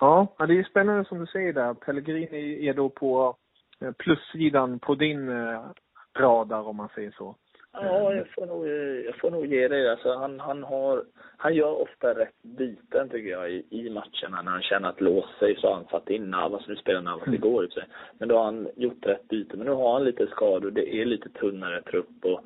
Ja, 0.01 0.35
det 0.39 0.59
är 0.59 0.65
spännande 0.65 1.05
som 1.05 1.19
du 1.19 1.27
säger 1.27 1.53
där. 1.53 1.75
Pellegrini 1.75 2.69
är 2.69 2.75
då 2.75 2.89
på 2.89 3.37
eh, 3.81 3.93
plussidan 3.93 4.79
på 4.79 4.95
din 4.95 5.29
eh, 5.29 5.65
radar 6.19 6.69
om 6.69 6.77
man 6.77 6.89
säger 6.95 7.11
så. 7.11 7.37
Ja, 7.73 8.15
jag 8.15 8.29
får 8.35 8.47
nog, 8.47 8.69
jag 9.07 9.17
får 9.17 9.31
nog 9.31 9.47
ge 9.47 9.69
dig 9.69 9.83
det. 9.83 9.91
Alltså, 9.91 10.15
han, 10.15 10.41
han, 10.41 10.63
har, 10.63 11.05
han 11.37 11.55
gör 11.55 11.83
ofta 11.83 12.15
rätt 12.15 12.43
byten 12.43 13.09
tycker 13.09 13.31
jag 13.31 13.51
i, 13.51 13.65
i 13.71 13.91
matcherna. 13.91 14.43
När 14.43 14.51
han 14.51 14.63
känner 14.63 14.89
att 14.89 15.01
lås 15.01 15.39
sig 15.39 15.57
så 15.57 15.67
har 15.67 15.75
han 15.75 15.85
satt 15.85 16.11
in 16.11 16.31
Navas. 16.31 16.69
Nu 16.69 16.77
spelar 16.77 17.03
Navas 17.03 17.27
mm. 17.27 17.35
igår 17.35 17.65
i 17.65 17.71
sig. 17.71 17.85
Men 18.19 18.29
då 18.29 18.37
har 18.37 18.45
han 18.45 18.69
gjort 18.77 19.07
rätt 19.07 19.29
byte. 19.29 19.57
Men 19.57 19.67
nu 19.67 19.73
har 19.73 19.93
han 19.93 20.05
lite 20.05 20.27
skador. 20.27 20.71
Det 20.71 20.95
är 20.95 21.05
lite 21.05 21.29
tunnare 21.29 21.83
trupp 21.83 22.25
och 22.25 22.41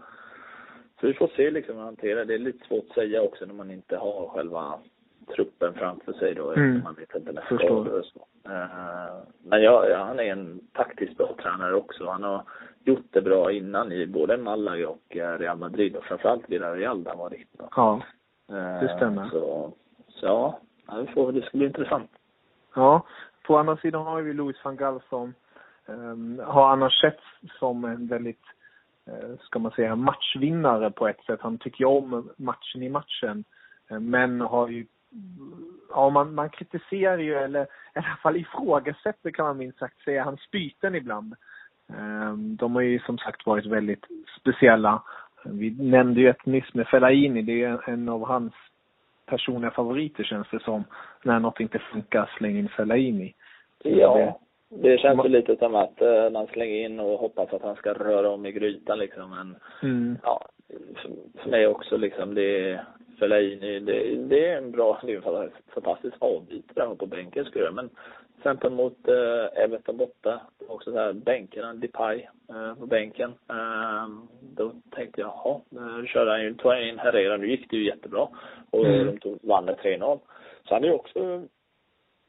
så 1.00 1.06
vi 1.06 1.14
får 1.14 1.30
se 1.36 1.50
liksom 1.50 1.74
hur 1.74 1.80
han 1.80 1.86
hanterar 1.86 2.16
det. 2.16 2.24
Det 2.24 2.34
är 2.34 2.38
lite 2.38 2.66
svårt 2.66 2.84
att 2.88 2.94
säga 2.94 3.22
också 3.22 3.44
när 3.44 3.54
man 3.54 3.70
inte 3.70 3.96
har 3.96 4.28
själva 4.28 4.78
truppen 5.26 5.74
framför 5.74 6.12
sig 6.12 6.34
då. 6.34 6.52
Mm. 6.52 6.82
Man 6.84 6.94
vet 6.94 7.14
inte 7.14 7.32
med 7.32 7.44
skador 7.44 7.98
och 7.98 8.04
så. 8.04 8.18
Uh, 8.48 9.22
men 9.42 9.62
ja, 9.62 9.88
ja, 9.88 10.04
han 10.04 10.20
är 10.20 10.32
en 10.32 10.60
taktiskt 10.72 11.16
bra 11.16 11.36
tränare 11.42 11.74
också. 11.74 12.10
Han 12.10 12.22
har 12.22 12.44
gjort 12.84 13.06
det 13.10 13.22
bra 13.22 13.52
innan 13.52 13.92
i 13.92 14.06
både 14.06 14.36
Malaga 14.36 14.88
och 14.88 15.16
eh, 15.16 15.38
Real 15.38 15.58
Madrid 15.58 15.96
och 15.96 16.04
framförallt 16.04 16.50
Villarreal 16.50 17.04
där 17.04 17.10
han 17.10 17.18
var 17.18 17.30
riktigt 17.30 17.58
bra. 17.58 17.68
Ja, 17.76 18.02
det 18.48 18.90
eh, 18.90 18.96
stämmer. 18.96 19.22
Uh, 19.22 19.30
så, 19.30 19.72
så 20.08 20.26
ja, 20.86 20.96
vi 21.06 21.12
får, 21.12 21.32
det 21.32 21.42
ska 21.42 21.58
bli 21.58 21.66
intressant. 21.66 22.10
Ja, 22.74 23.06
på 23.46 23.58
andra 23.58 23.76
sidan 23.76 24.06
har 24.06 24.22
vi 24.22 24.32
Louis 24.32 24.56
van 24.64 24.76
Gaal 24.76 25.00
som 25.08 25.34
um, 25.86 26.40
har 26.44 26.68
annars 26.70 27.00
sett 27.00 27.20
som 27.58 27.84
en 27.84 28.06
väldigt, 28.06 28.42
ska 29.40 29.58
man 29.58 29.72
säga, 29.72 29.96
matchvinnare 29.96 30.90
på 30.90 31.08
ett 31.08 31.24
sätt. 31.24 31.40
Han 31.40 31.58
tycker 31.58 31.80
ju 31.80 31.86
om 31.86 32.30
matchen 32.36 32.82
i 32.82 32.88
matchen. 32.88 33.44
Men 33.88 34.40
har 34.40 34.68
ju 34.68 34.86
ja, 35.94 36.10
man, 36.10 36.34
man 36.34 36.50
kritiserar 36.50 37.18
ju, 37.18 37.34
eller 37.34 37.62
i 37.62 37.66
alla 37.94 38.18
fall 38.22 38.36
ifrågasätter 38.36 39.30
kan 39.30 39.46
man 39.46 39.58
minst 39.58 39.78
sagt 39.78 40.04
säga, 40.04 40.24
hans 40.24 40.50
byten 40.50 40.94
ibland. 40.94 41.34
Ehm, 41.98 42.56
de 42.56 42.74
har 42.74 42.82
ju 42.82 42.98
som 42.98 43.18
sagt 43.18 43.46
varit 43.46 43.66
väldigt 43.66 44.04
speciella. 44.40 45.02
Vi 45.44 45.70
nämnde 45.70 46.20
ju 46.20 46.28
ett 46.28 46.46
nyss 46.46 46.74
med 46.74 46.88
Fellaini, 46.88 47.42
det 47.42 47.62
är 47.62 47.88
en 47.88 48.08
av 48.08 48.26
hans 48.26 48.52
personliga 49.26 49.70
favoriter 49.70 50.24
känns 50.24 50.46
det 50.50 50.62
som. 50.62 50.84
När 51.22 51.38
något 51.38 51.60
inte 51.60 51.78
funkar, 51.78 52.30
släng 52.38 52.58
in 52.58 52.68
Fellaini. 52.68 53.34
Ja, 53.82 54.38
det 54.68 54.98
känns 55.00 55.24
ju 55.24 55.28
lite 55.28 55.56
som 55.56 55.74
att 55.74 56.02
uh, 56.02 56.30
man 56.32 56.46
slänger 56.46 56.84
in 56.84 57.00
och 57.00 57.18
hoppas 57.18 57.52
att 57.52 57.62
han 57.62 57.76
ska 57.76 57.92
röra 57.92 58.30
om 58.30 58.46
i 58.46 58.52
grytan 58.52 58.98
liksom. 58.98 59.30
Men 59.30 59.56
mm. 59.82 60.18
ja, 60.22 60.48
för 61.38 61.50
mig 61.50 61.66
också 61.66 61.96
liksom, 61.96 62.34
det 62.34 62.80
Fellaini, 63.18 63.80
det, 63.80 64.16
det 64.16 64.48
är 64.48 64.58
en 64.58 64.70
bra, 64.70 65.00
det 65.02 65.12
är 65.12 65.42
en 65.42 65.50
fantastisk 65.74 66.16
avbytare 66.18 66.96
på 66.96 67.06
bänken 67.06 67.44
skulle 67.44 67.64
jag 67.64 67.74
Men 67.74 67.88
till 67.88 68.50
exempel 68.50 68.70
mot 68.70 69.08
eh, 69.08 69.62
Everton 69.64 69.96
borta, 69.96 70.40
också 70.68 70.92
så 70.92 70.98
här 70.98 71.12
bänken, 71.12 71.80
Depay 71.80 72.28
eh, 72.48 72.74
på 72.74 72.86
bänken. 72.86 73.30
Eh, 73.30 74.08
då 74.40 74.72
tänkte 74.90 75.20
jag, 75.20 75.30
jaha, 75.30 75.60
nu 75.68 76.06
körde 76.06 76.30
han 76.30 76.42
ju, 76.42 76.54
tog 76.54 76.72
han 76.72 76.82
in 76.82 76.98
Herrera, 76.98 77.36
nu 77.36 77.50
gick 77.50 77.70
det 77.70 77.76
ju 77.76 77.86
jättebra. 77.86 78.28
Och 78.70 78.86
mm. 78.86 79.06
de 79.06 79.18
tog, 79.18 79.38
vann 79.42 79.64
med 79.64 79.76
3-0. 79.76 80.18
Så 80.64 80.74
han 80.74 80.84
är 80.84 80.88
ju 80.88 80.94
också, 80.94 81.42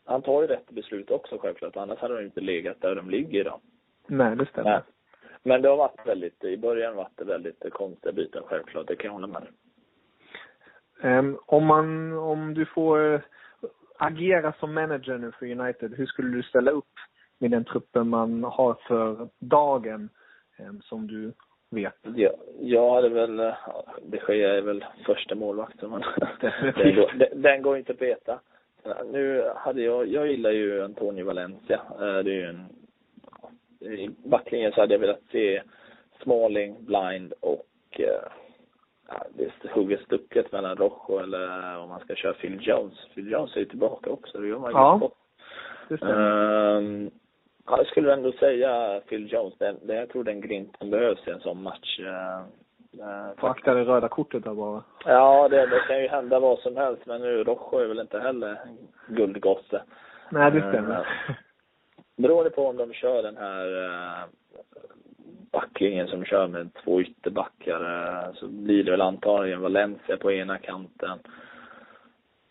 han 0.06 0.22
tar 0.22 0.42
ju 0.42 0.48
rätt 0.48 0.70
beslut 0.70 1.12
också 1.12 1.38
självklart, 1.38 1.78
annars 1.78 2.00
hade 2.00 2.16
de 2.18 2.26
inte 2.26 2.42
legat 2.42 2.82
där 2.82 2.96
de 2.96 3.10
ligger 3.10 3.40
idag. 3.40 3.60
Nej, 4.08 4.36
det 4.36 4.46
stämmer. 4.46 4.72
Men, 4.72 4.82
men 5.44 5.62
det 5.62 5.70
har 5.70 5.78
varit 5.78 6.08
väldigt, 6.08 6.44
i 6.44 6.58
början 6.58 6.96
var 6.96 7.10
det 7.16 7.24
väldigt 7.24 7.74
konstiga 7.74 8.14
byten 8.14 8.44
självklart, 8.46 8.88
det 8.88 8.96
kan 8.96 9.06
jag 9.06 9.14
hålla 9.14 9.28
med 9.28 9.44
Um, 9.44 9.63
om 11.46 11.66
man, 11.66 12.14
om 12.14 12.54
du 12.54 12.66
får 12.66 13.00
uh, 13.00 13.20
agera 13.98 14.54
som 14.60 14.74
manager 14.74 15.18
nu 15.18 15.32
för 15.32 15.52
United, 15.52 15.94
hur 15.98 16.06
skulle 16.06 16.38
du 16.38 16.44
ställa 16.44 16.72
upp 16.72 16.94
med 17.38 17.52
den 17.52 17.64
truppen 17.64 18.10
man 18.10 18.44
har 18.44 18.78
för 18.88 19.28
dagen 19.40 20.10
um, 20.60 20.82
som 20.82 21.08
du 21.08 21.34
vet? 21.70 21.94
Ja, 22.16 22.32
jag 22.60 22.94
hade 22.94 23.10
väl, 23.10 23.40
eh, 23.40 23.54
det 24.02 24.18
sker 24.18 24.34
är 24.34 24.62
väl 24.62 24.86
första 25.06 25.36
målvakten 25.36 25.90
men 25.90 26.02
den, 26.76 26.96
går, 26.96 27.12
den, 27.18 27.42
den 27.42 27.62
går 27.62 27.78
inte 27.78 27.92
att 27.92 28.00
peta. 28.00 28.40
Nu 29.12 29.52
hade 29.56 29.82
jag, 29.82 30.08
jag 30.08 30.28
gillar 30.28 30.52
ju 30.52 30.84
Antonio 30.84 31.26
Valencia. 31.26 31.82
Eh, 31.92 32.18
det 32.18 32.32
är 32.32 32.36
ju 32.36 32.46
en, 32.46 32.66
i 33.92 34.10
backlinjen 34.24 34.72
så 34.72 34.82
hade 34.82 34.94
jag 34.94 35.00
velat 35.00 35.22
se 35.32 35.62
Smalling, 36.22 36.76
Blind 36.80 37.34
och 37.40 38.02
det 39.34 39.72
hugger 39.72 39.98
stucket 39.98 40.52
mellan 40.52 40.76
Rojo 40.78 41.20
eller 41.20 41.78
om 41.78 41.90
man 41.90 42.00
ska 42.00 42.16
köra 42.16 42.34
Phil 42.34 42.68
Jones. 42.68 42.94
Phil 43.16 43.32
Jones 43.32 43.56
är 43.56 43.60
ju 43.60 43.66
tillbaka 43.66 44.10
också, 44.10 44.38
det 44.38 44.48
gör 44.48 44.60
man 44.60 44.72
ju 44.72 44.78
ja. 44.78 45.12
Um, 45.90 47.12
ja, 47.66 47.78
jag 47.78 47.88
skulle 47.88 48.14
ändå 48.14 48.32
säga 48.32 49.02
Phil 49.10 49.34
Jones. 49.34 49.58
Den, 49.58 49.76
den, 49.82 49.98
jag 49.98 50.10
tror 50.10 50.24
den 50.24 50.42
grinten 50.42 50.90
behövs 50.90 51.28
i 51.28 51.32
en 51.32 51.40
sån 51.40 51.64
match. 51.64 52.00
Uh, 52.00 52.46
Eh, 53.00 53.40
Får 53.40 53.50
akta 53.50 53.74
det 53.74 53.84
röda 53.86 54.08
kortet 54.08 54.44
där 54.44 54.54
bara. 54.54 54.84
Ja, 55.06 55.48
det, 55.50 55.66
det 55.66 55.80
kan 55.88 56.02
ju 56.02 56.08
hända 56.08 56.40
vad 56.40 56.60
som 56.60 56.78
helst, 56.78 57.06
men 57.06 57.22
nu 57.22 57.44
Rojo 57.44 57.80
är 57.80 57.88
väl 57.88 58.00
inte 58.00 58.20
heller 58.20 58.58
guldgosse. 59.08 59.84
Nej, 60.30 60.52
det 60.52 60.58
Eh, 60.60 60.70
stämmer. 60.70 61.08
Beroende 62.18 62.50
på 62.50 62.68
om 62.68 62.78
de 62.78 62.94
kör 62.94 63.24
den 63.24 63.38
här 63.38 63.84
eh, 63.86 64.24
backlinjen 65.54 66.08
som 66.08 66.26
kör 66.26 66.48
med 66.48 66.70
två 66.84 67.02
ytterbackar 67.02 67.82
eh, 68.28 68.34
så 68.34 68.48
blir 68.48 68.84
det 68.84 68.92
väl 68.92 69.02
antagligen 69.02 69.62
Valencia 69.62 70.18
på 70.18 70.32
ena 70.32 70.58
kanten. 70.58 71.20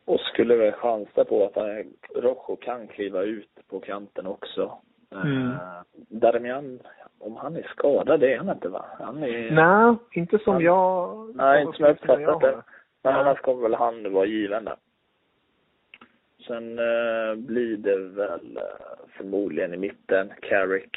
Och 0.05 0.21
skulle 0.21 0.57
väl 0.57 0.73
chansa 0.73 1.25
på 1.25 1.45
att 1.47 1.57
eh, 1.57 1.87
Rojo 2.23 2.57
kan 2.57 2.88
kliva 2.88 3.23
ut 3.23 3.49
på 3.69 3.81
kanten 3.81 4.27
också. 4.27 4.79
Eh, 5.11 5.21
Mm. 5.27 5.51
Darmian, 6.09 6.81
om 7.19 7.37
han 7.37 7.57
är 7.57 7.62
skadad, 7.62 8.21
det 8.21 8.33
är 8.35 8.38
han 8.38 8.49
inte 8.49 8.69
va? 8.69 8.85
Han 9.01 9.23
är... 9.23 9.51
Nej, 9.51 9.97
inte 10.12 10.38
som 10.38 10.53
Han- 10.53 10.62
jag... 10.62 11.31
Nej, 11.37 11.62
inte 11.62 11.77
som 11.77 11.85
jag 11.85 11.93
uppfattat 11.93 12.41
det. 12.41 12.62
Men 13.03 13.15
annars 13.15 13.41
kommer 13.41 13.62
väl 13.62 13.75
han 13.75 14.12
vara 14.12 14.27
given 14.27 14.65
där. 14.65 14.77
Sen 16.47 16.79
eh, 16.79 17.35
blir 17.35 17.77
det 17.77 17.97
väl 17.99 18.57
eh, 18.57 19.07
förmodligen 19.17 19.75
i 19.75 19.77
mitten, 19.77 20.33
Carrick, 20.43 20.97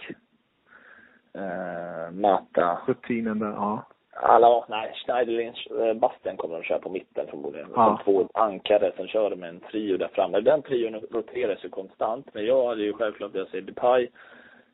eh, 1.36 2.12
Mata. 2.12 2.82
Rutinen 2.88 3.40
där, 3.40 3.48
ja. 3.52 3.86
Alla, 4.18 4.66
nej, 4.70 4.94
Schneiderlin, 4.96 5.54
eh, 5.82 5.94
Bastian 5.94 6.38
kommer 6.38 6.56
de 6.56 6.64
köra 6.64 6.80
på 6.80 6.90
mitten 6.90 7.28
förmodligen. 7.28 7.68
Ja. 7.76 7.86
De 7.86 8.04
två 8.04 8.30
ankare 8.34 8.92
som 8.98 9.08
kör 9.08 9.30
de 9.30 9.36
med 9.36 9.50
en 9.50 9.60
trio 9.60 9.98
där 9.98 10.08
framme. 10.14 10.40
Den 10.40 10.62
trion 10.62 10.96
roterar 11.12 11.56
sig 11.56 11.70
konstant. 11.70 12.28
Men 12.34 12.46
jag 12.46 12.68
hade 12.68 12.82
ju 12.84 12.94
självklart 12.94 13.36
velat 13.36 13.50
se 13.50 13.62
Depay, 13.62 14.08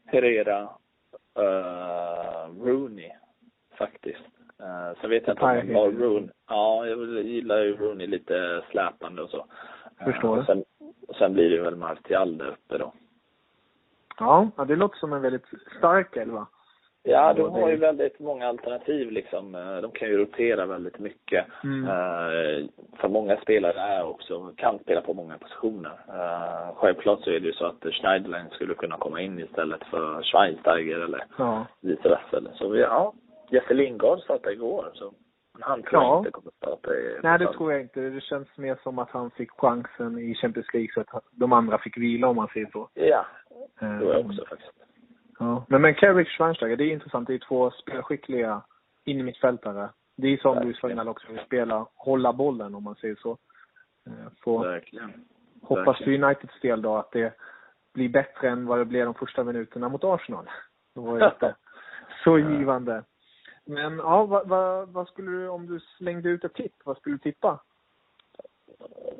Herrera, 0.05 0.61
uh, 1.39 2.65
Rooney 2.65 3.11
faktiskt. 3.77 4.25
Uh, 4.61 5.01
sen 5.01 5.09
vet 5.09 5.27
jag 5.27 5.33
inte 5.33 5.43
om 5.43 5.49
har 5.49 5.55
heter- 5.55 6.03
Rooney. 6.03 6.29
Ja, 6.49 6.85
jag 6.87 7.23
gillar 7.23 7.57
ju 7.63 7.75
Rooney 7.77 8.07
lite 8.07 8.61
släpande 8.71 9.21
och 9.21 9.29
så. 9.29 9.45
Förstår. 10.03 10.37
och 10.37 10.45
sen, 10.45 10.63
och 11.07 11.15
sen 11.15 11.33
blir 11.33 11.49
det 11.49 11.61
väl 11.61 11.75
Martial 11.75 12.37
där 12.37 12.47
uppe 12.47 12.77
då. 12.77 12.93
Ja, 14.19 14.51
det 14.67 14.75
låter 14.75 14.97
som 14.97 15.13
en 15.13 15.21
väldigt 15.21 15.45
stark 15.77 16.15
elva. 16.17 16.47
Ja, 17.03 17.33
de 17.33 17.51
har 17.51 17.69
ju 17.69 17.75
väldigt 17.75 18.19
många 18.19 18.47
alternativ 18.47 19.11
liksom. 19.11 19.55
Eh, 19.55 19.77
De 19.81 19.91
kan 19.91 20.07
ju 20.07 20.17
rotera 20.17 20.65
väldigt 20.65 20.99
mycket. 20.99 21.45
Mm. 21.63 21.83
Eh, 21.83 22.67
För 22.99 23.07
många 23.09 23.37
spelare 23.37 23.79
är 23.79 24.03
också, 24.03 24.53
kan 24.57 24.79
spela 24.79 25.01
på 25.01 25.13
många 25.13 25.37
positioner. 25.37 25.99
Eh, 26.07 26.75
Självklart 26.75 27.19
så 27.23 27.29
är 27.29 27.39
det 27.39 27.45
ju 27.47 27.53
så 27.53 27.65
att 27.65 27.83
Schneiderlin 27.93 28.49
skulle 28.51 28.73
kunna 28.73 28.97
komma 28.97 29.21
in 29.21 29.39
istället 29.39 29.83
för 29.83 30.23
Schweinsteiger 30.23 30.99
eller 30.99 31.23
Ja. 31.37 31.65
vice 31.81 32.09
versa. 32.09 32.41
Så 32.53 32.75
ja, 32.77 33.13
Jesse 33.49 33.73
Lingard 33.73 34.19
startade 34.19 34.53
igår 34.53 34.91
så 34.93 35.13
han 35.59 35.83
tror 35.83 36.03
Ja. 36.03 36.17
inte 36.17 36.31
kommer 36.31 36.51
starta 36.51 36.93
i 36.95 37.19
Nej, 37.23 37.39
det 37.39 37.53
tror 37.53 37.71
jag 37.71 37.81
inte. 37.81 37.99
Det 38.01 38.21
känns 38.21 38.57
mer 38.57 38.77
som 38.83 38.99
att 38.99 39.09
han 39.09 39.31
fick 39.31 39.51
chansen 39.51 40.17
i 40.19 40.35
Champions 40.35 40.73
League 40.73 40.89
så 40.93 41.01
att 41.01 41.23
de 41.31 41.53
andra 41.53 41.77
fick 41.77 41.97
vila 41.97 42.27
om 42.27 42.35
man 42.35 42.47
säger 42.47 42.69
så. 42.71 42.89
Ja, 42.93 43.25
det 43.81 43.87
Eh, 43.87 43.99
tror 43.99 44.13
jag 44.13 44.25
också 44.25 44.45
faktiskt. 44.45 44.71
Ja. 45.39 45.65
Men, 45.69 45.81
men 45.81 45.95
Carrick 45.95 46.27
Schweinsteiger, 46.27 46.77
det 46.77 46.83
är 46.83 46.93
intressant. 46.93 47.27
Det 47.27 47.33
är 47.33 47.39
två 47.39 47.71
spelskickliga 47.71 48.61
innermittfältare. 49.05 49.89
Det 50.17 50.27
är 50.27 50.37
som 50.37 50.63
Luis. 50.63 50.79
Fagnall 50.79 51.07
också 51.07 51.27
vill 51.31 51.45
spela, 51.45 51.87
hålla 51.95 52.33
bollen 52.33 52.75
om 52.75 52.83
man 52.83 52.95
säger 52.95 53.15
så. 53.15 53.37
Eh, 54.07 54.31
Får 54.41 54.65
Verkligen. 54.65 55.11
hoppas 55.61 55.97
för. 55.97 56.23
Uniteds 56.23 56.61
del 56.61 56.81
då 56.81 56.95
att 56.95 57.11
det 57.11 57.33
blir 57.93 58.09
bättre 58.09 58.49
än 58.49 58.65
vad 58.65 58.79
det 58.79 58.85
blev 58.85 59.05
de 59.05 59.13
första 59.13 59.43
minuterna 59.43 59.89
mot 59.89 60.03
Arsenal. 60.03 60.49
Det 60.95 61.01
var 61.01 61.19
ju 61.19 61.25
inte 61.25 61.55
så 62.23 62.37
givande. 62.37 63.03
Men 63.65 63.97
ja, 63.97 64.25
vad, 64.25 64.47
vad, 64.47 64.89
vad 64.89 65.07
skulle 65.07 65.31
du, 65.31 65.47
om 65.47 65.67
du 65.67 65.79
slängde 65.79 66.29
ut 66.29 66.43
ett 66.43 66.53
tipp, 66.53 66.73
vad 66.85 66.97
skulle 66.97 67.15
du 67.15 67.19
tippa? 67.19 67.59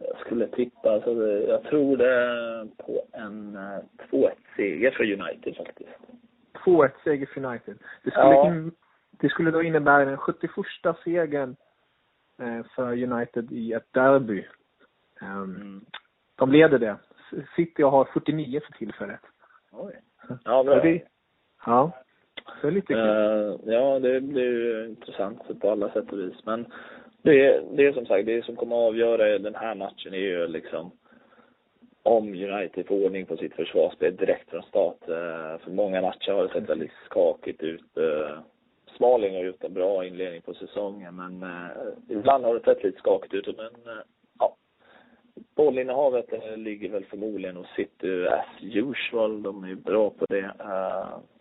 Jag 0.08 0.20
skulle 0.20 0.48
tippa, 0.48 0.92
alltså, 0.92 1.28
jag 1.28 1.64
tror 1.64 1.98
det 1.98 2.68
på 2.78 3.02
en 3.12 3.56
eh, 3.56 3.80
2-1-seger 4.12 4.92
för 4.92 5.04
United 5.04 5.56
faktiskt. 5.56 5.90
2-1 6.66 6.92
seger 7.04 7.26
för 7.26 7.46
United. 7.46 7.78
Det 8.04 8.12
skulle, 8.12 8.26
Ja. 8.26 8.48
in, 8.48 8.72
det 9.12 9.30
skulle 9.30 9.52
då 9.52 9.64
innebära 9.64 10.06
den 10.06 10.18
71 10.18 10.52
segern 11.04 11.56
eh, 12.42 12.66
för 12.76 13.04
United 13.04 13.52
i 13.52 13.74
ett 13.74 13.94
derby. 13.94 14.46
Ehm, 15.22 15.56
Mm. 15.56 15.86
De 16.36 16.52
leder 16.52 16.80
det. 16.80 16.96
City 17.56 17.84
har 17.84 18.06
49 18.14 18.60
för 18.66 18.74
tillfället. 18.74 19.20
Oj. 19.72 19.94
Ja, 20.44 20.64
bra. 20.64 20.82
Det, 20.82 21.02
ja, 21.66 21.92
så 22.62 22.70
lite 22.70 22.88
kul. 22.88 22.98
Eh, 22.98 23.74
ja, 23.74 24.00
det 24.00 24.22
blir 24.22 24.44
ju 24.44 24.88
intressant 24.90 25.60
på 25.62 25.72
alla 25.72 25.90
sätt 25.90 26.12
och 26.12 26.20
vis. 26.20 26.46
Men 26.46 26.66
det 27.22 27.46
är, 27.46 27.64
det 27.72 27.86
är 27.86 27.94
som 27.94 28.06
sagt, 28.06 28.26
det 28.26 28.46
som 28.46 28.56
kommer 28.56 28.76
att 28.76 28.88
avgöra 28.90 29.40
den 29.40 29.56
här 29.56 29.76
matchen 29.76 30.14
är 30.14 30.18
ju 30.18 30.48
liksom 30.48 30.92
om 32.04 32.28
United 32.28 32.88
får 32.88 33.06
ordning 33.06 33.26
på 33.26 33.38
sitt 33.38 33.54
försvarsspel 33.54 34.16
direkt 34.16 34.50
från 34.50 34.64
start. 34.64 35.02
Eh, 35.02 35.64
För 35.64 35.72
många 35.72 36.02
matcher 36.02 36.32
har 36.32 36.44
det 36.44 36.54
sett 36.54 36.70
väldigt 36.70 36.92
skakigt 37.06 37.64
ut. 37.64 37.98
Eh, 37.98 38.40
Smalling 38.98 39.36
har 39.36 39.44
gjort 39.44 39.64
en 39.64 39.74
bra 39.74 40.06
inledning 40.06 40.42
på 40.42 40.54
säsongen, 40.54 41.16
men 41.16 41.44
eh, 41.44 41.68
ibland 42.10 42.46
har 42.46 42.54
det 42.54 42.64
sett 42.64 42.84
lite 42.84 42.98
skakigt 42.98 43.34
ut. 43.34 43.58
Men 43.58 43.96
ja, 44.40 44.56
bollinnehavet 45.56 46.34
eh, 46.34 46.58
ligger 46.58 46.90
väl 46.90 47.06
förmodligen 47.06 47.58
hos 47.58 47.68
City 47.76 48.28
as 48.28 48.64
usual. 48.74 49.44
De 49.44 49.64
är 49.64 49.76
bra 49.76 50.10
på 50.10 50.26
det. 50.30 50.52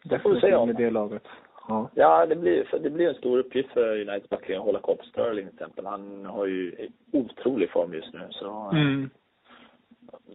Så 0.08 0.18
får 0.18 0.34
vi 0.34 0.40
se 0.40 0.54
om 0.54 0.74
det 0.74 0.90
laget. 0.90 1.22
Ja. 1.70 1.90
Ja, 1.94 2.26
det 2.26 2.36
blir, 2.36 2.64
för 2.64 2.78
det 2.78 2.90
blir 2.90 3.08
en 3.08 3.14
stor 3.14 3.38
uppgift 3.38 3.72
för 3.72 4.00
Uniteds 4.00 4.28
backlinje 4.28 4.58
att 4.58 4.66
hålla 4.66 4.80
koll 4.80 4.96
på 4.96 5.04
Sterling 5.04 5.46
till 5.46 5.54
exempel. 5.54 5.86
Han 5.86 6.26
har 6.26 6.46
ju 6.46 6.88
otrolig 7.12 7.70
form 7.70 7.94
just 7.94 8.12
nu. 8.14 8.20
Så 8.30 8.46
eh, 8.46 8.78
Mm. 8.78 9.10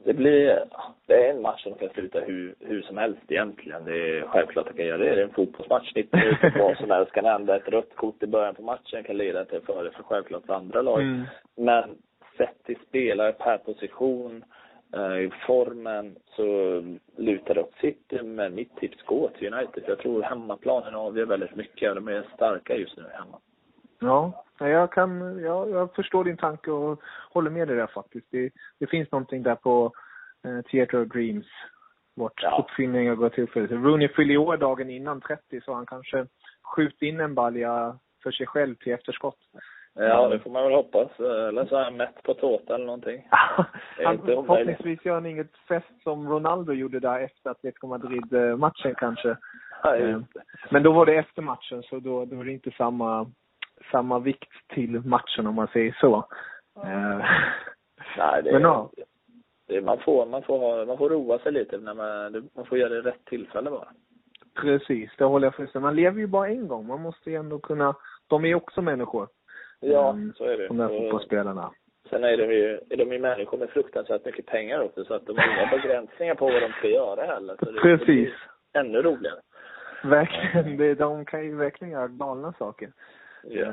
det 0.06 0.13
blir, 0.13 0.63
det 1.08 1.28
är 1.28 1.30
en 1.34 1.41
match 1.41 1.63
som 1.63 1.74
kan 1.74 1.89
sluta 1.89 2.19
hur, 2.19 2.56
hur 2.60 2.82
som 2.82 2.98
helst 2.98 3.21
egentligen. 3.28 3.86
Det 3.86 4.17
är 4.17 4.21
självklart 4.28 4.67
att 4.67 4.76
kan 4.76 4.86
göra 4.86 4.98
det. 4.98 5.15
Det 5.15 5.21
är 5.21 5.24
en 5.24 5.34
fotbollsmatch, 5.34 5.91
90 5.95 6.19
minuter, 6.19 6.54
vad 6.60 6.78
som 6.78 6.91
helst 6.91 7.12
kan 7.12 7.26
hända. 7.26 7.56
Ett 7.56 7.67
rött 7.67 7.95
kort 7.95 8.24
i 8.24 8.28
början 8.28 8.56
på 8.56 8.62
matchen 8.62 9.04
kan 9.04 9.17
leda 9.17 9.45
till 9.45 9.62
före 9.62 9.91
för 9.91 10.04
självklart 10.04 10.45
för 10.45 10.54
andra 10.54 10.82
lag. 10.82 11.02
Mm. 11.02 11.24
Men 11.58 11.98
sett 12.38 12.63
till 12.63 12.78
spelare 12.88 13.32
per 13.32 13.58
position, 13.58 14.43
i 14.95 15.31
formen, 15.47 16.15
så 16.36 16.43
lutar 17.17 17.53
det 17.53 17.62
åt 17.62 17.75
City. 17.81 18.23
Men 18.23 18.55
mitt 18.55 18.75
tips 18.75 19.03
går 19.05 19.29
till 19.29 19.53
United. 19.53 19.84
Jag 19.88 19.99
tror 19.99 20.21
hemmaplanen 20.23 20.95
avgör 20.95 21.25
väldigt 21.25 21.55
mycket. 21.55 21.95
De 21.95 22.08
är 22.08 22.25
starka 22.36 22.75
just 22.75 22.97
nu 22.97 23.03
hemma. 23.13 23.39
Ja, 23.99 24.45
ja, 24.60 24.67
jag 24.69 24.91
kan, 24.91 25.39
jag, 25.39 25.69
jag 25.69 25.95
förstår 25.95 26.23
din 26.23 26.38
tanke 26.38 26.71
och 26.71 27.01
håller 27.31 27.49
med 27.49 27.67
dig 27.67 27.77
där 27.77 27.88
faktiskt. 27.88 28.27
Det, 28.31 28.51
det 28.79 28.88
finns 28.88 29.12
någonting 29.12 29.43
där 29.43 29.55
på 29.55 29.91
eh, 30.43 30.62
Theatre 30.62 31.01
of 31.01 31.08
Dreams. 31.08 31.45
Vårt 32.15 32.43
Ja. 32.43 32.65
uppfinning 32.65 33.15
gått 33.15 33.34
tillfälle. 33.34 33.67
Rooney 33.67 34.08
fyller 34.08 34.34
i 34.34 34.38
år 34.38 34.58
dagen 34.58 34.89
innan 34.89 35.21
30 35.21 35.62
så 35.62 35.73
han 35.73 35.86
kanske 35.86 36.25
skjuter 36.63 37.05
in 37.05 37.19
en 37.19 37.36
balja 37.36 37.99
för 38.23 38.31
sig 38.31 38.47
själv 38.47 38.75
till 38.75 38.93
efterskott. 38.93 39.38
Ja, 39.97 40.27
det 40.27 40.39
får 40.39 40.49
man 40.49 40.63
väl 40.63 40.73
hoppas. 40.73 41.19
Eller 41.19 41.65
så 41.65 41.75
är 41.75 41.84
han 41.84 41.97
mätt 41.97 42.23
på 42.23 42.34
tårta 42.34 42.75
eller 42.75 42.86
någonting. 42.86 43.27
Han, 44.03 44.17
förhoppningsvis 44.25 45.05
gör 45.05 45.13
han 45.13 45.25
inget 45.25 45.58
fest 45.67 46.03
som 46.03 46.29
Ronaldo 46.29 46.73
gjorde 46.73 46.99
där 46.99 47.19
efter 47.19 47.49
Atletico 47.49 47.88
Madrid-matchen 47.88 48.95
kanske. 48.97 49.38
Ja, 49.84 49.95
Eh, 49.95 50.19
det. 50.19 50.23
Men 50.69 50.84
då 50.84 50.91
var 50.91 51.05
det 51.05 51.15
efter 51.15 51.41
matchen 51.41 51.84
så 51.84 51.99
då, 51.99 52.25
då 52.25 52.39
är 52.39 52.43
det 52.43 52.51
inte 52.51 52.71
samma, 52.71 53.31
samma 53.91 54.19
vikt 54.19 54.51
till 54.67 55.01
matchen 55.05 55.47
om 55.47 55.55
man 55.55 55.67
säger 55.67 55.97
så. 55.99 56.15
Eh, 56.84 57.17
Nej, 58.17 58.43
det, 58.43 58.51
Men 58.51 58.62
ja. 58.62 58.89
det, 59.67 59.81
man, 59.81 59.99
får, 59.99 60.25
man, 60.25 60.43
får 60.43 60.60
ha, 60.60 60.86
man 60.86 60.97
får 60.97 61.10
roa 61.10 61.39
sig 61.39 61.51
lite. 61.51 61.77
När 61.77 61.93
man, 61.93 62.49
man 62.55 62.65
får 62.65 62.77
göra 62.77 62.89
det 62.89 63.01
rätt 63.01 63.25
tillfälle 63.25 63.69
bara. 63.69 63.88
Precis, 64.62 65.12
det 65.17 65.23
håller 65.23 65.47
jag 65.47 65.55
fullständigt 65.55 65.84
Man 65.84 65.95
lever 65.95 66.19
ju 66.19 66.27
bara 66.27 66.47
en 66.47 66.67
gång. 66.67 66.88
Man 66.88 67.01
måste 67.01 67.29
ju 67.29 67.36
ändå 67.36 67.60
kunna, 67.60 67.95
de 68.27 68.43
är 68.43 68.47
ju 68.47 68.55
också 68.55 68.81
människor. 68.81 69.27
Ja, 69.79 70.09
Mm, 70.09 70.33
så 70.33 70.43
är 70.43 70.57
det. 70.57 70.67
De 70.67 70.77
där 70.77 70.88
fotbollsspelarna. 70.88 71.71
Sen 72.09 72.23
är 72.23 72.38
de 72.38 72.43
ju, 72.53 72.79
är 72.89 72.97
de 72.97 73.11
ju 73.13 73.19
människor 73.19 73.57
med 73.57 73.69
fruktansvärt 73.69 74.25
mycket 74.25 74.45
pengar 74.45 74.79
också, 74.79 75.05
så 75.05 75.13
att 75.13 75.25
de 75.25 75.38
har 75.38 75.45
inga 75.47 75.77
begränsningar 75.81 76.35
på 76.35 76.45
vad 76.45 76.61
de 76.61 76.71
ska 76.71 76.88
göra 76.88 77.25
heller. 77.25 77.55
Så 77.59 77.71
det, 77.71 77.81
Precis. 77.81 78.29
Det 78.73 78.79
ännu 78.79 79.01
roligare. 79.01 79.39
Verkligen, 80.03 80.77
det, 80.77 80.95
de 80.95 81.25
kan 81.25 81.43
ju 81.45 81.55
verkligen 81.55 81.93
göra 81.93 82.07
galna 82.07 82.53
saker. 82.53 82.91
Ja. 83.43 83.65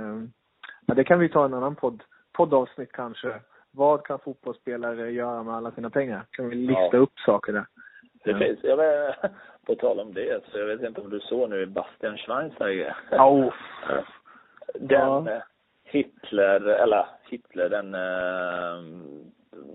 Ja, 0.86 0.94
det 0.94 1.04
kan 1.04 1.18
vi 1.18 1.28
ta 1.28 1.44
en 1.44 1.54
annan 1.54 1.74
podd, 1.76 2.02
poddavsnitt 2.32 2.92
kanske. 2.92 3.34
Vad 3.70 4.06
kan 4.06 4.18
fotbollsspelare 4.18 5.10
göra 5.10 5.42
med 5.42 5.54
alla 5.54 5.70
sina 5.70 5.90
pengar? 5.90 6.24
Kan 6.30 6.48
vi 6.48 6.56
lista 6.56 6.88
Ja. 6.92 6.98
upp 6.98 7.18
saker 7.18 7.52
där? 7.52 7.64
Det 8.24 8.38
finns, 8.38 8.58
jag 8.62 8.76
vet, 8.76 9.16
på 9.66 9.74
tal 9.74 10.00
om 10.00 10.14
det, 10.14 10.44
så 10.52 10.58
jag 10.58 10.66
vet 10.66 10.82
inte 10.82 11.00
om 11.00 11.10
du 11.10 11.20
såg 11.20 11.50
nu 11.50 11.66
Bastian 11.66 12.16
Schweinsteiger. 12.18 12.96
Oh. 13.10 13.52
Den 14.74 15.26
Ja. 15.26 15.42
Hitler, 15.92 16.60
eller 16.60 17.06
Hitler, 17.30 17.68
den 17.68 17.94
eh, 17.94 19.02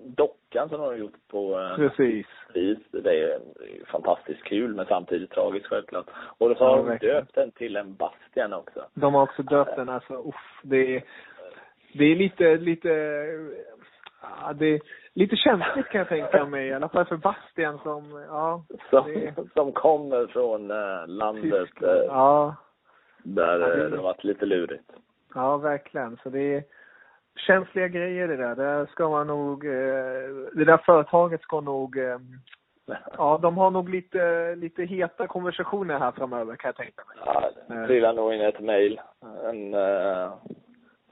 dockan 0.06 0.69
som 0.69 0.80
de 0.80 0.86
har 0.86 0.93
gjort 0.95 1.27
på 1.32 1.60
eh, 1.60 1.75
Precis. 1.75 2.25
pris, 2.53 2.77
det 2.91 3.23
är 3.23 3.39
fantastiskt 3.86 4.43
kul 4.43 4.75
men 4.75 4.86
samtidigt 4.86 5.32
tragiskt 5.32 5.67
självklart. 5.67 6.06
Och 6.38 6.58
så 6.58 6.63
har 6.63 6.71
Ja, 6.71 6.77
de 6.77 6.86
verkligen. 6.88 7.15
döpt 7.15 7.36
den 7.36 7.51
till 7.51 7.75
en 7.75 7.95
Bastian 7.95 8.53
också. 8.53 8.86
De 8.93 9.13
har 9.13 9.23
också 9.23 9.43
döpt 9.43 9.75
den, 9.75 9.89
alltså 9.89 10.13
uff, 10.13 10.60
det 10.63 10.95
är, 10.95 11.03
det 11.93 12.06
är 12.06 12.15
lite, 12.15 12.58
lite, 12.58 12.89
ja, 14.21 14.53
det 14.53 14.65
är 14.65 14.80
lite 15.13 15.36
känsligt 15.36 15.88
kan 15.88 15.99
jag 15.99 16.08
tänka 16.10 16.45
mig, 16.45 16.67
i 16.67 16.73
alla 16.73 16.89
fall 16.89 17.06
för 17.06 17.17
Bastian 17.17 17.80
som, 17.80 18.25
ja, 18.30 18.63
Som, 18.89 19.13
det, 19.13 19.34
som 19.53 19.71
kommer 19.71 20.27
från 20.27 20.71
eh, 20.71 21.08
landet 21.08 21.69
eh, 21.84 21.89
Ja, 22.08 22.56
där 23.23 23.60
Ja, 23.60 23.67
det- 23.67 23.89
det 23.89 23.95
har 23.97 24.03
varit 24.03 24.23
lite 24.23 24.45
lurigt. 24.45 24.91
Ja 25.33 25.57
verkligen. 25.57 26.17
Så 26.23 26.29
det 26.29 26.55
är 26.55 26.63
känsliga 27.35 27.87
grejer 27.87 28.27
det 28.27 28.37
där. 28.37 28.55
Där 28.55 28.85
ska 28.85 29.09
man 29.09 29.27
nog, 29.27 29.65
eh, 29.65 29.71
det 30.53 30.65
där 30.65 30.77
företaget 30.85 31.41
ska 31.41 31.61
nog, 31.61 31.97
eh, 31.97 32.17
ja 33.17 33.39
de 33.41 33.57
har 33.57 33.71
nog 33.71 33.89
lite, 33.89 34.55
lite 34.55 34.83
heta 34.83 35.27
konversationer 35.27 35.99
här 35.99 36.11
framöver 36.11 36.55
kan 36.55 36.69
jag 36.69 36.75
tänka 36.75 37.03
mig. 37.07 37.17
Ja, 37.25 37.51
det 37.67 37.87
trillar 37.87 38.13
nog 38.13 38.33
in 38.33 38.41
ett 38.41 38.59
mejl 38.59 39.01
eh, 39.73 40.33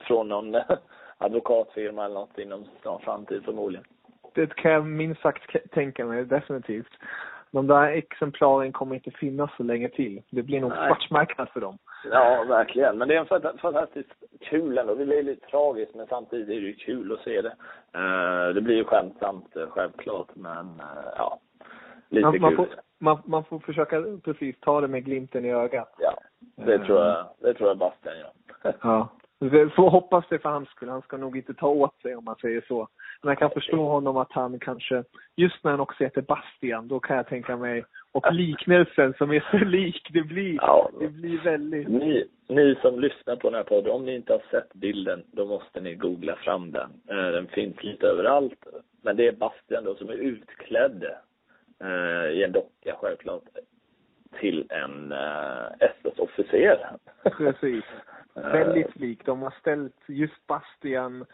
från 0.08 0.28
någon 0.28 0.56
advokatfirma 1.18 2.06
eller 2.06 2.16
något 2.16 2.38
inom 2.38 2.66
snar 2.82 3.00
framtid 3.00 3.44
förmodligen. 3.46 3.86
Det 4.34 4.56
kan 4.56 4.72
jag 4.72 4.86
minst 4.86 5.22
sagt 5.22 5.72
tänka 5.72 6.06
mig, 6.06 6.26
definitivt. 6.26 6.92
De 7.52 7.68
där 7.68 7.88
exemplaren 7.88 8.72
kommer 8.72 8.96
inte 8.96 9.12
finnas 9.12 9.52
så 9.58 9.64
länge 9.64 9.90
till. 9.90 10.22
Det 10.30 10.44
blir 10.44 10.62
nog 10.62 10.72
svartmarknad 10.72 11.50
för 11.50 11.62
dem. 11.62 11.78
Ja, 12.12 12.44
verkligen. 12.48 12.98
Men 12.98 13.08
det 13.08 13.16
är 13.16 13.20
en 13.20 13.26
fant- 13.26 13.58
fantastiskt 13.58 14.14
kul 14.42 14.78
ändå. 14.78 14.96
Det 14.96 15.06
blir 15.06 15.24
lite 15.24 15.48
tragiskt, 15.48 15.96
men 15.96 16.08
samtidigt 16.08 16.50
är 16.50 16.54
det 16.54 16.68
ju 16.68 16.74
kul 16.76 17.12
att 17.14 17.20
se 17.20 17.42
det. 17.42 17.56
Eh, 17.94 18.54
det 18.54 18.62
blir 18.62 18.76
ju 18.76 18.84
skämtsamt, 18.84 19.56
eh, 19.56 19.70
självklart, 19.70 20.28
men 20.34 20.66
eh, 20.80 21.12
ja, 21.18 21.40
lite 22.10 22.26
Man, 22.26 22.42
man, 22.42 22.50
kul. 22.52 22.58
får, 22.58 22.68
man, 23.00 23.22
man 23.26 23.44
får 23.44 23.60
försöka 23.60 24.04
precis 24.24 24.56
ta 24.60 24.82
det 24.82 24.88
med 24.88 25.06
glimten 25.06 25.46
i 25.46 25.52
ögat. 25.54 25.96
Ja, 26.00 26.14
det 26.56 26.80
tror 26.80 27.00
jag, 27.00 27.26
det 27.40 27.54
tror 27.54 27.70
jag 27.70 27.78
Bastian 27.78 28.18
gör. 28.18 28.32
Ja. 28.82 29.10
Får 29.76 29.90
hoppas 29.90 30.26
det 30.30 30.40
för 30.40 30.50
hans 30.50 30.70
skull. 30.70 30.90
Han 30.90 31.02
ska 31.02 31.18
nog 31.18 31.38
inte 31.38 31.54
ta 31.54 31.68
åt 31.68 32.02
sig 32.02 32.16
om 32.16 32.24
man 32.26 32.36
säger 32.36 32.62
så. 32.68 32.88
Men 33.22 33.30
jag 33.30 33.38
kan 33.40 33.50
förstå 33.50 33.84
honom 33.88 34.18
att 34.18 34.32
han 34.32 34.60
kanske, 34.60 35.04
just 35.36 35.64
när 35.64 35.72
han 35.72 35.80
också 35.80 36.04
heter 36.04 36.22
Bastian, 36.22 36.88
då 36.88 37.00
kan 37.00 37.16
jag 37.18 37.28
tänka 37.28 37.58
mig, 37.58 37.86
och 38.16 38.34
liknelsen 38.34 39.14
som 39.18 39.32
är 39.32 39.44
så 39.52 39.58
lik, 39.66 40.10
det 40.14 40.22
blir, 40.22 40.56
Ja. 40.56 40.90
det 41.00 41.08
blir 41.08 41.38
väldigt, 41.44 41.88
Ni, 41.88 42.28
ni 42.48 42.76
som 42.82 43.00
lyssnar 43.00 43.36
på 43.36 43.50
den 43.50 43.58
här 43.58 43.64
podden, 43.64 43.92
om 43.92 44.06
ni 44.06 44.16
inte 44.16 44.34
har 44.34 44.42
sett 44.52 44.74
bilden, 44.74 45.24
då 45.32 45.46
måste 45.46 45.82
ni 45.82 45.96
googla 45.96 46.36
fram 46.36 46.72
den. 46.72 46.90
Eh, 47.10 47.32
den 47.32 47.48
finns 47.48 47.84
lite 47.84 48.08
överallt. 48.08 48.66
Men 49.02 49.16
det 49.18 49.28
är 49.28 49.32
Bastian 49.32 49.84
då 49.84 49.96
som 49.96 50.10
är 50.10 50.14
utklädd 50.14 51.06
eh, 51.84 52.30
i 52.32 52.44
en 52.44 52.52
docka, 52.52 52.96
självklart, 53.02 53.44
till 54.40 54.66
en 54.70 55.12
eh, 55.12 55.66
SS-officer. 55.80 56.78
precis. 57.38 57.84
Eh, 58.38 58.52
Väldigt 58.52 58.96
lik. 58.96 59.26
De 59.26 59.42
har 59.42 59.54
ställt 59.60 59.96
just 60.08 60.48
Bastian 60.48 61.26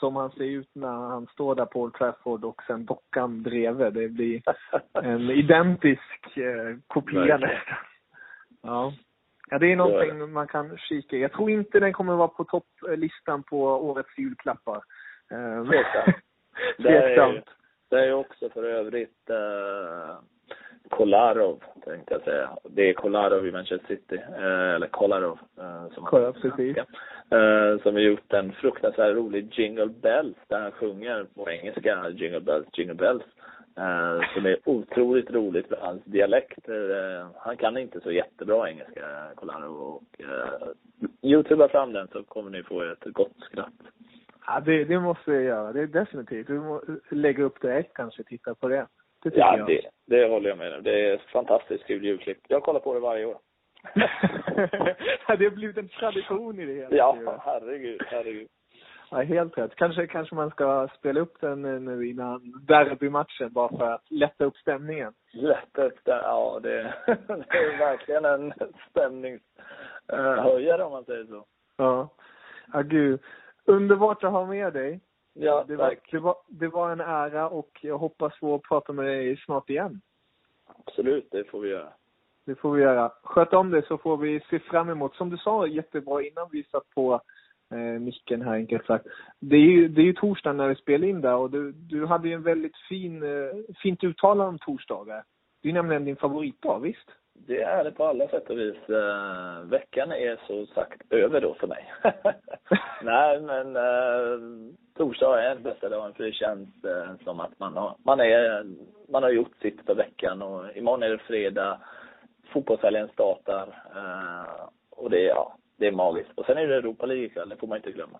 som 0.00 0.16
han 0.16 0.30
ser 0.30 0.44
ut 0.44 0.70
när 0.72 1.08
han 1.08 1.26
står 1.26 1.54
där 1.54 1.64
på 1.64 1.80
Old 1.80 1.94
Trafford 1.94 2.44
och 2.44 2.62
sen 2.66 2.84
dockan 2.84 3.42
bredvid. 3.42 3.92
Det 3.92 4.08
blir 4.08 4.42
en 5.02 5.30
identisk 5.30 6.36
eh, 6.36 6.76
kopia 6.86 7.36
nästan. 7.36 7.76
Ja. 8.62 8.92
Ja, 9.50 9.58
det 9.58 9.72
är 9.72 9.76
någonting 9.76 10.32
man 10.32 10.46
kan 10.46 10.78
kika 10.78 11.16
i. 11.16 11.20
Jag 11.20 11.32
tror 11.32 11.50
inte 11.50 11.80
den 11.80 11.92
kommer 11.92 12.16
vara 12.16 12.28
på 12.28 12.44
topplistan 12.44 13.42
på 13.42 13.62
årets 13.62 14.18
julklappar. 14.18 14.82
Eh, 15.30 15.64
Tveksamt. 15.64 16.16
Det 16.78 16.88
är, 16.96 17.06
Tveksamt. 17.06 17.44
det 17.90 18.06
är 18.06 18.12
också 18.12 18.48
för 18.50 18.64
övrigt 18.64 19.30
eh, 19.30 20.16
Kolarov, 20.90 21.62
tänkte 21.84 22.14
jag 22.14 22.22
säga. 22.22 22.50
Det 22.64 22.90
är 22.90 22.94
Kolarov 22.94 23.46
i 23.46 23.52
Manchester 23.52 23.86
City, 23.88 24.16
eh, 24.16 24.74
eller 24.74 24.86
Kolarov 24.86 25.38
eh, 25.58 25.94
som 25.94 26.04
Kolarov, 26.04 26.32
precis. 26.32 26.76
Eh, 27.30 27.78
som 27.82 27.94
har 27.94 28.00
gjort 28.00 28.32
en 28.32 28.52
fruktansvärt 28.52 29.16
rolig 29.16 29.52
Jingle 29.52 29.86
Bells 29.86 30.36
där 30.48 30.60
han 30.60 30.72
sjunger 30.72 31.26
på 31.34 31.50
engelska 31.50 32.08
Jingle 32.10 32.40
Bells, 32.40 32.66
Jingle 32.72 32.94
Bells. 32.94 33.22
Som 34.34 34.46
är 34.46 34.56
otroligt 34.64 35.30
roligt 35.30 35.68
för 35.68 35.76
hans 35.76 36.04
dialekt. 36.04 36.58
Han 37.36 37.56
kan 37.56 37.76
inte 37.76 38.00
så 38.00 38.12
jättebra 38.12 38.68
engelska, 38.70 39.30
Kolarov. 39.34 39.76
Och 39.76 40.20
eh, 40.20 40.68
youtuba 41.22 41.68
fram 41.68 41.92
den 41.92 42.08
så 42.08 42.22
kommer 42.22 42.50
ni 42.50 42.62
få 42.62 42.82
ett 42.82 43.04
gott 43.04 43.36
skratt. 43.40 43.72
Ja, 44.46 44.60
det, 44.60 44.84
det 44.84 45.00
måste 45.00 45.32
jag 45.32 45.42
göra. 45.42 45.72
Det 45.72 45.80
är 45.80 45.86
definitivt. 45.86 46.46
Du 46.46 46.60
må 46.60 46.82
lägga 47.10 47.44
upp 47.44 47.60
direkt 47.60 47.94
kanske, 47.94 48.24
titta 48.24 48.54
på 48.54 48.68
det. 48.68 48.86
Det 49.30 49.38
Ja, 49.38 49.58
jag. 49.58 49.66
det, 49.66 49.80
det 50.06 50.28
håller 50.28 50.48
jag 50.48 50.58
med 50.58 50.74
om. 50.74 50.82
Det 50.82 51.10
är 51.10 51.14
ett 51.14 51.22
fantastiskt 51.22 51.86
kul 51.86 52.04
julklipp. 52.04 52.38
Jag 52.48 52.62
kollar 52.62 52.80
på 52.80 52.94
det 52.94 53.00
varje 53.00 53.24
år. 53.24 53.38
det 53.94 55.44
har 55.44 55.50
blivit 55.50 55.76
en 55.76 55.88
tradition 55.88 56.60
i 56.60 56.66
det 56.66 56.72
hela. 56.72 56.96
Ja, 56.96 57.40
herregud, 57.44 58.02
herregud. 58.06 58.48
Ja, 59.10 59.22
helt 59.22 59.58
rätt. 59.58 59.74
Kanske, 59.74 60.06
kanske 60.06 60.34
man 60.34 60.50
ska 60.50 60.88
spela 60.98 61.20
upp 61.20 61.40
den 61.40 61.64
eh, 61.64 61.80
nu 61.80 62.06
innan 62.08 62.64
derbymatchen 62.66 63.52
bara 63.52 63.68
för 63.68 63.90
att 63.92 64.10
lätta 64.10 64.44
upp 64.44 64.56
stämningen. 64.56 65.12
Lätt 65.32 65.78
upp 65.78 66.04
där. 66.04 66.20
Ja, 66.22 66.60
det, 66.62 66.94
det 67.26 67.58
är 67.58 67.78
verkligen 67.78 68.24
en 68.24 68.52
stämningshöjare 68.90 70.84
om 70.84 70.92
man 70.92 71.04
säger 71.04 71.24
så. 71.24 71.44
Ja. 71.76 72.08
Ja, 72.72 72.82
gud. 72.82 73.20
Underbart 73.64 74.24
att 74.24 74.32
ha 74.32 74.46
med 74.46 74.72
dig. 74.72 75.00
Ja, 75.38 75.64
Det 75.68 75.76
var, 75.76 75.96
det, 76.10 76.18
var, 76.18 76.36
det 76.48 76.68
var 76.68 76.90
en 76.90 77.00
ära 77.00 77.48
och 77.48 77.78
jag 77.82 77.98
hoppas 77.98 78.38
få 78.38 78.58
prata 78.58 78.92
med 78.92 79.04
dig 79.04 79.36
snart 79.36 79.70
igen. 79.70 80.00
Absolut, 80.66 81.28
det 81.30 81.44
får 81.44 81.60
vi 81.60 81.68
göra. 81.68 81.88
Det 82.44 82.54
får 82.54 82.72
vi 82.72 82.82
göra. 82.82 83.12
Sköt 83.22 83.52
om 83.52 83.70
det 83.70 83.86
så 83.86 83.98
får 83.98 84.16
vi 84.16 84.40
se 84.50 84.58
fram 84.58 84.90
emot. 84.90 85.14
Som 85.14 85.30
du 85.30 85.36
sa 85.36 85.66
jättebra 85.66 86.22
innan 86.22 86.48
vi 86.52 86.64
satt 86.64 86.90
på 86.94 87.20
eh, 87.70 88.00
micken 88.00 88.42
här 88.42 88.54
enkelt 88.54 88.86
sagt. 88.86 89.06
Det 89.40 89.56
är 89.56 89.60
ju, 89.70 89.88
det 89.88 90.00
är 90.00 90.04
ju 90.04 90.12
torsdag 90.12 90.52
när 90.52 90.68
vi 90.68 90.74
spelar 90.74 91.08
in 91.08 91.20
där 91.20 91.36
och 91.36 91.50
du, 91.50 91.72
du 91.72 92.06
hade 92.06 92.28
ju 92.28 92.34
en 92.34 92.42
väldigt 92.42 92.76
fin, 92.88 93.22
eh, 93.22 93.74
fint 93.82 94.04
uttalande 94.04 94.44
om 94.44 94.58
torsdagar. 94.58 95.24
Det 95.62 95.68
är 95.68 95.72
nämligen 95.72 96.04
din 96.04 96.16
favoritdag, 96.16 96.80
visst? 96.80 97.10
Det 97.46 97.62
är 97.62 97.84
det 97.84 97.90
på 97.90 98.04
alla 98.04 98.28
sätt 98.28 98.50
och 98.50 98.58
vis. 98.58 98.88
Eh, 98.88 99.60
veckan 99.62 100.12
är 100.12 100.40
så 100.46 100.66
sagt 100.66 101.12
över 101.12 101.40
då 101.40 101.54
för 101.54 101.66
mig. 101.66 101.92
Nej, 103.02 103.40
men 103.40 103.76
eh, 103.76 104.72
torsdag 104.96 105.42
är 105.42 105.54
den 105.54 105.62
bästa 105.62 105.88
dagen 105.88 106.14
för 106.14 106.24
det 106.24 106.32
känns 106.32 106.84
eh, 106.84 107.24
som 107.24 107.40
att 107.40 107.58
man 107.58 107.76
har, 107.76 107.96
man, 108.04 108.20
är, 108.20 108.66
man 109.08 109.22
har 109.22 109.30
gjort 109.30 109.56
sitt 109.62 109.86
för 109.86 109.94
veckan 109.94 110.42
och 110.42 110.76
imorgon 110.76 111.02
är 111.02 111.08
det 111.08 111.18
fredag. 111.18 111.80
Fotbollshelgen 112.52 113.08
startar 113.08 113.66
eh, 113.96 114.68
och 114.90 115.10
det 115.10 115.24
är, 115.24 115.28
ja, 115.28 115.56
det 115.76 115.86
är 115.86 115.92
magiskt. 115.92 116.30
Och 116.34 116.46
sen 116.46 116.58
är 116.58 116.66
det 116.66 116.76
Europa 116.76 117.06
League 117.06 117.24
ikväll, 117.24 117.48
det 117.48 117.56
får 117.56 117.66
man 117.66 117.76
inte 117.76 117.92
glömma. 117.92 118.18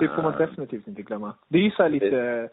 Det 0.00 0.08
får 0.08 0.22
man 0.22 0.32
Eh, 0.32 0.38
definitivt 0.38 0.86
inte 0.86 1.02
glömma. 1.02 1.34
Det 1.48 1.58
är 1.58 1.62
ju 1.62 1.70
så 1.70 1.82
här 1.82 1.90
lite 1.90 2.20
eh, 2.20 2.50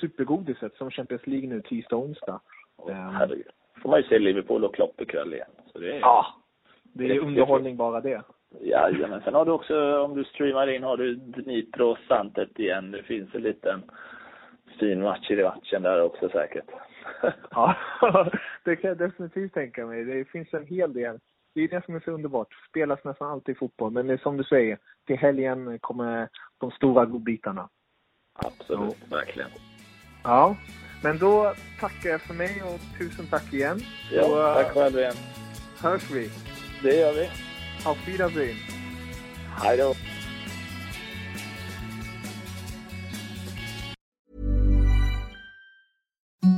supergodiset 0.00 0.74
som 0.74 0.90
Champions 0.90 1.26
League 1.26 1.48
nu 1.48 1.62
tisdag 1.62 1.96
och 1.96 2.02
onsdag. 2.02 2.40
Ehm, 2.88 3.14
Herregud. 3.14 3.52
Får 3.86 3.90
man 3.90 4.00
ju 4.02 4.08
se 4.08 4.18
Liverpool 4.18 4.64
och 4.64 4.74
Klopp 4.74 5.00
ikväll 5.00 5.34
igen. 5.34 5.48
Så 5.72 5.78
det 5.78 5.96
är, 5.96 6.00
Ja. 6.00 6.26
Det 6.82 7.04
är 7.04 7.08
Det- 7.08 7.20
underhållning 7.20 7.76
bara 7.76 8.00
det. 8.00 8.22
Jajamän. 8.60 9.20
Sen 9.24 9.34
har 9.34 9.44
du 9.44 9.50
också, 9.52 9.98
om 9.98 10.14
du 10.16 10.24
streamar 10.24 10.66
in, 10.66 10.82
har 10.82 10.96
du 10.96 11.14
Dnipro 11.14 11.96
Santet 12.08 12.58
igen. 12.58 12.90
Det 12.90 13.02
finns 13.02 13.34
en 13.34 13.42
liten 13.42 13.82
fin 14.80 15.02
match 15.02 15.30
i 15.30 15.42
matchen 15.42 15.82
där 15.82 16.02
också 16.02 16.28
säkert. 16.28 16.64
Ja, 17.50 17.76
det 18.64 18.76
kan 18.76 18.88
jag 18.88 18.98
definitivt 18.98 19.54
tänka 19.54 19.86
mig. 19.86 20.04
Det 20.04 20.24
finns 20.24 20.54
en 20.54 20.66
hel 20.66 20.92
del. 20.92 21.18
Det 21.54 21.60
är 21.60 21.68
det 21.68 21.84
som 21.84 21.94
är 21.96 22.00
så 22.00 22.10
underbart. 22.10 22.48
Spelas 22.68 23.04
nästan 23.04 23.30
alltid 23.30 23.58
fotboll. 23.58 23.92
Men 23.92 24.06
det 24.06 24.12
är 24.12 24.18
som 24.18 24.36
du 24.36 24.44
säger, 24.44 24.78
till 25.06 25.16
helgen 25.18 25.78
kommer 25.78 26.28
de 26.58 26.70
stora 26.70 27.04
godbitarna. 27.04 27.68
Absolut, 28.34 29.12
verkligen. 29.12 29.50
Ja, 30.24 30.56
men 31.06 31.18
då 31.18 31.54
tackar 31.80 32.10
jag 32.10 32.20
för 32.20 32.34
mig 32.34 32.62
och 32.62 32.80
tusen 32.98 33.26
tack 33.26 33.52
igen. 33.52 33.80
Ja, 34.12 34.22
Så, 34.22 34.48
eh, 34.48 34.54
tack 34.54 34.74
själv 34.74 34.98
igen. 34.98 35.14
hörs 35.78 36.10
vi. 36.10 36.30
Det 36.82 36.96
gör 36.96 37.12
vi. 37.12 37.28
Auf 37.84 38.08
Wiedersehen. 38.08 38.56
Hej 39.62 39.76
då. 39.76 39.94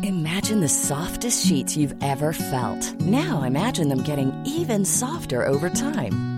Imagine 0.02 0.60
the 0.60 0.68
softest 0.68 1.46
sheets 1.46 1.76
you've 1.76 1.96
ever 2.02 2.32
felt. 2.32 3.00
Now 3.00 3.42
imagine 3.42 3.88
them 3.88 4.02
getting 4.02 4.32
even 4.46 4.84
softer 4.84 5.46
over 5.46 5.70
time. 5.70 6.37